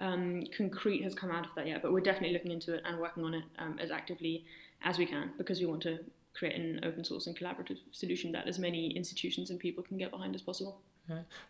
um, 0.00 0.42
concrete 0.56 1.02
has 1.02 1.14
come 1.14 1.30
out 1.30 1.46
of 1.46 1.54
that 1.54 1.68
yet. 1.68 1.80
But 1.80 1.92
we're 1.92 2.00
definitely 2.00 2.32
looking 2.32 2.50
into 2.50 2.74
it 2.74 2.82
and 2.84 2.98
working 2.98 3.24
on 3.24 3.34
it 3.34 3.44
um, 3.60 3.78
as 3.80 3.92
actively 3.92 4.44
as 4.82 4.98
we 4.98 5.06
can 5.06 5.30
because 5.38 5.60
we 5.60 5.66
want 5.66 5.82
to 5.82 6.00
create 6.36 6.54
an 6.54 6.80
open 6.84 7.04
source 7.04 7.26
and 7.26 7.36
collaborative 7.36 7.78
solution 7.92 8.32
that 8.32 8.46
as 8.46 8.58
many 8.58 8.90
institutions 8.96 9.50
and 9.50 9.58
people 9.58 9.82
can 9.82 9.96
get 9.96 10.10
behind 10.10 10.34
as 10.34 10.42
possible. 10.42 10.80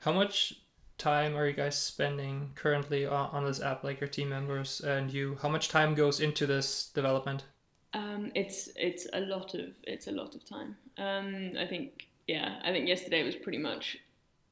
How 0.01 0.13
much 0.13 0.55
time 0.99 1.37
are 1.37 1.47
you 1.47 1.55
guys 1.55 1.79
spending 1.79 2.51
currently 2.55 3.07
on, 3.07 3.31
on 3.31 3.45
this 3.45 3.61
app, 3.61 3.85
like 3.85 4.01
your 4.01 4.09
team 4.09 4.29
members 4.29 4.81
and 4.81 5.13
you? 5.13 5.39
How 5.43 5.49
much 5.49 5.69
time 5.69 5.95
goes 5.95 6.21
into 6.21 6.47
this 6.47 6.91
development? 6.95 7.45
Um, 7.95 8.31
it's 8.35 8.69
it's 8.77 9.07
a 9.13 9.21
lot 9.21 9.55
of 9.55 9.71
it's 9.85 10.07
a 10.07 10.13
lot 10.13 10.35
of 10.35 10.45
time. 10.45 10.77
Um, 10.99 11.53
I 11.59 11.67
think 11.67 12.07
yeah, 12.27 12.61
I 12.63 12.71
think 12.71 12.89
yesterday 12.89 13.23
was 13.25 13.35
pretty 13.35 13.59
much 13.59 13.97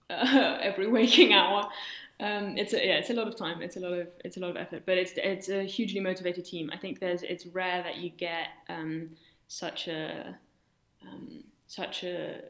uh, 0.08 0.58
every 0.62 0.90
waking 0.90 1.32
hour. 1.32 1.68
Um, 2.20 2.56
it's 2.56 2.72
a, 2.72 2.86
yeah, 2.86 2.94
it's 2.94 3.10
a 3.10 3.14
lot 3.14 3.26
of 3.26 3.36
time. 3.36 3.60
It's 3.60 3.76
a 3.76 3.80
lot 3.80 3.92
of 3.92 4.08
it's 4.24 4.36
a 4.36 4.40
lot 4.40 4.50
of 4.50 4.56
effort, 4.56 4.84
but 4.86 4.96
it's 4.96 5.12
it's 5.16 5.48
a 5.48 5.64
hugely 5.64 6.00
motivated 6.00 6.44
team. 6.44 6.70
I 6.72 6.78
think 6.78 7.00
there's 7.00 7.22
it's 7.22 7.46
rare 7.46 7.82
that 7.82 7.96
you 7.96 8.10
get 8.10 8.48
um, 8.68 9.10
such 9.54 9.88
a 9.88 10.38
um, 11.02 11.44
such 11.66 12.02
a 12.04 12.40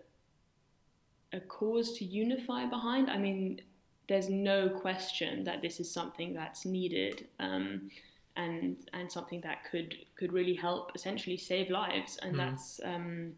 a 1.33 1.41
cause 1.41 1.89
to 1.99 2.05
unify 2.05 2.65
behind. 2.67 3.11
I 3.11 3.19
mean, 3.19 3.61
there's 4.09 4.29
no 4.29 4.69
question 4.69 5.45
that 5.45 5.63
this 5.63 5.81
is 5.81 5.91
something 5.91 6.33
that's 6.35 6.65
needed. 6.65 7.27
Um, 7.41 7.91
and 8.37 8.77
and 8.93 9.11
something 9.13 9.41
that 9.43 9.59
could 9.71 9.95
could 10.19 10.33
really 10.33 10.55
help 10.55 10.91
essentially 10.97 11.37
save 11.37 11.71
lives 11.71 12.19
and 12.21 12.35
Mm. 12.35 12.39
that's 12.39 12.81
um, 12.85 13.35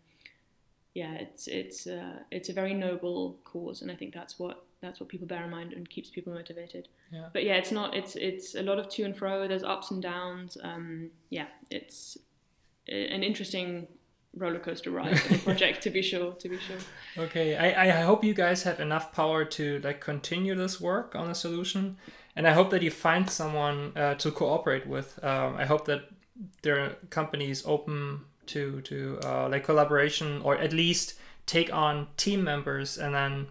yeah 0.95 1.13
it's 1.25 1.49
it's 1.49 1.87
uh, 1.87 2.21
it's 2.31 2.49
a 2.49 2.55
very 2.55 2.73
noble 2.73 3.39
cause 3.45 3.83
and 3.83 3.91
I 3.91 3.95
think 3.95 4.15
that's 4.15 4.39
what 4.39 4.65
that's 4.81 4.99
what 4.99 5.11
people 5.11 5.27
bear 5.27 5.45
in 5.45 5.51
mind 5.51 5.75
and 5.75 5.87
keeps 5.91 6.09
people 6.09 6.33
motivated 6.33 6.89
Yeah. 7.13 7.29
but 7.35 7.45
yeah 7.45 7.57
it's 7.57 7.73
not 7.73 7.95
it's 7.95 8.17
it's 8.17 8.55
a 8.55 8.63
lot 8.63 8.79
of 8.79 8.89
to 8.95 9.03
and 9.05 9.15
fro 9.15 9.47
there's 9.47 9.63
ups 9.75 9.91
and 9.91 10.01
downs 10.03 10.57
um, 10.63 11.11
yeah 11.29 11.49
it's 11.71 12.17
an 12.89 13.23
interesting 13.23 13.89
roller 14.37 14.59
coaster 14.59 14.91
ride 14.91 15.19
for 15.19 15.33
the 15.33 15.39
project 15.39 15.83
to 15.83 15.91
be 15.91 16.03
sure 16.03 16.33
to 16.35 16.49
be 16.49 16.59
sure 16.59 16.77
Okay, 17.25 17.57
I, 17.57 18.01
I 18.01 18.03
hope 18.03 18.23
you 18.23 18.35
guys 18.35 18.63
have 18.65 18.81
enough 18.81 19.13
power 19.13 19.45
to 19.45 19.81
like 19.81 20.01
continue 20.01 20.55
this 20.55 20.81
work 20.81 21.15
on 21.15 21.31
a 21.31 21.35
solution, 21.35 21.97
and 22.35 22.47
I 22.47 22.53
hope 22.53 22.71
that 22.71 22.83
you 22.83 22.91
find 22.91 23.29
someone 23.29 23.93
uh, 23.97 24.15
to 24.17 24.31
cooperate 24.31 24.87
with. 24.87 25.19
Um, 25.25 25.57
I 25.57 25.65
hope 25.65 25.87
that 25.87 26.11
there 26.63 26.85
are 26.85 26.91
companies 27.11 27.65
open 27.67 28.27
to 28.47 28.81
to 28.83 29.19
uh, 29.25 29.49
like 29.49 29.65
collaboration 29.65 30.43
or 30.43 30.57
at 30.57 30.73
least 30.73 31.15
take 31.47 31.73
on 31.73 32.09
team 32.17 32.45
members 32.45 32.99
and 32.99 33.15
then 33.15 33.47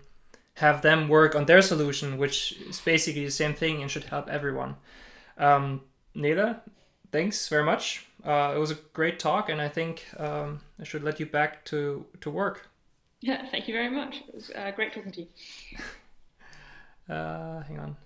have 0.55 0.81
them 0.81 1.09
work 1.09 1.35
on 1.35 1.45
their 1.45 1.61
solution, 1.61 2.17
which 2.17 2.53
is 2.69 2.79
basically 2.79 3.25
the 3.25 3.31
same 3.31 3.53
thing 3.53 3.81
and 3.81 3.91
should 3.91 4.05
help 4.05 4.29
everyone. 4.29 4.75
Um, 5.37 5.81
Nela, 6.15 6.61
thanks 7.11 7.49
very 7.49 7.63
much. 7.63 8.05
Uh, 8.25 8.53
it 8.55 8.59
was 8.59 8.71
a 8.71 8.75
great 8.93 9.19
talk, 9.19 9.49
and 9.49 9.61
I 9.61 9.69
think 9.69 10.05
um, 10.17 10.61
I 10.79 10.83
should 10.83 11.03
let 11.03 11.19
you 11.19 11.25
back 11.27 11.63
to 11.65 12.05
to 12.21 12.29
work. 12.29 12.67
yeah 13.21 13.45
thank 13.51 13.67
you 13.67 13.73
very 13.73 13.89
much 13.89 14.23
it 14.27 14.35
was 14.35 14.49
uh, 14.51 14.71
great 14.75 14.93
talking 14.93 15.11
to 15.11 15.21
you 15.21 15.27
Uh, 17.09 17.61
hang 17.63 17.79
on. 17.79 17.97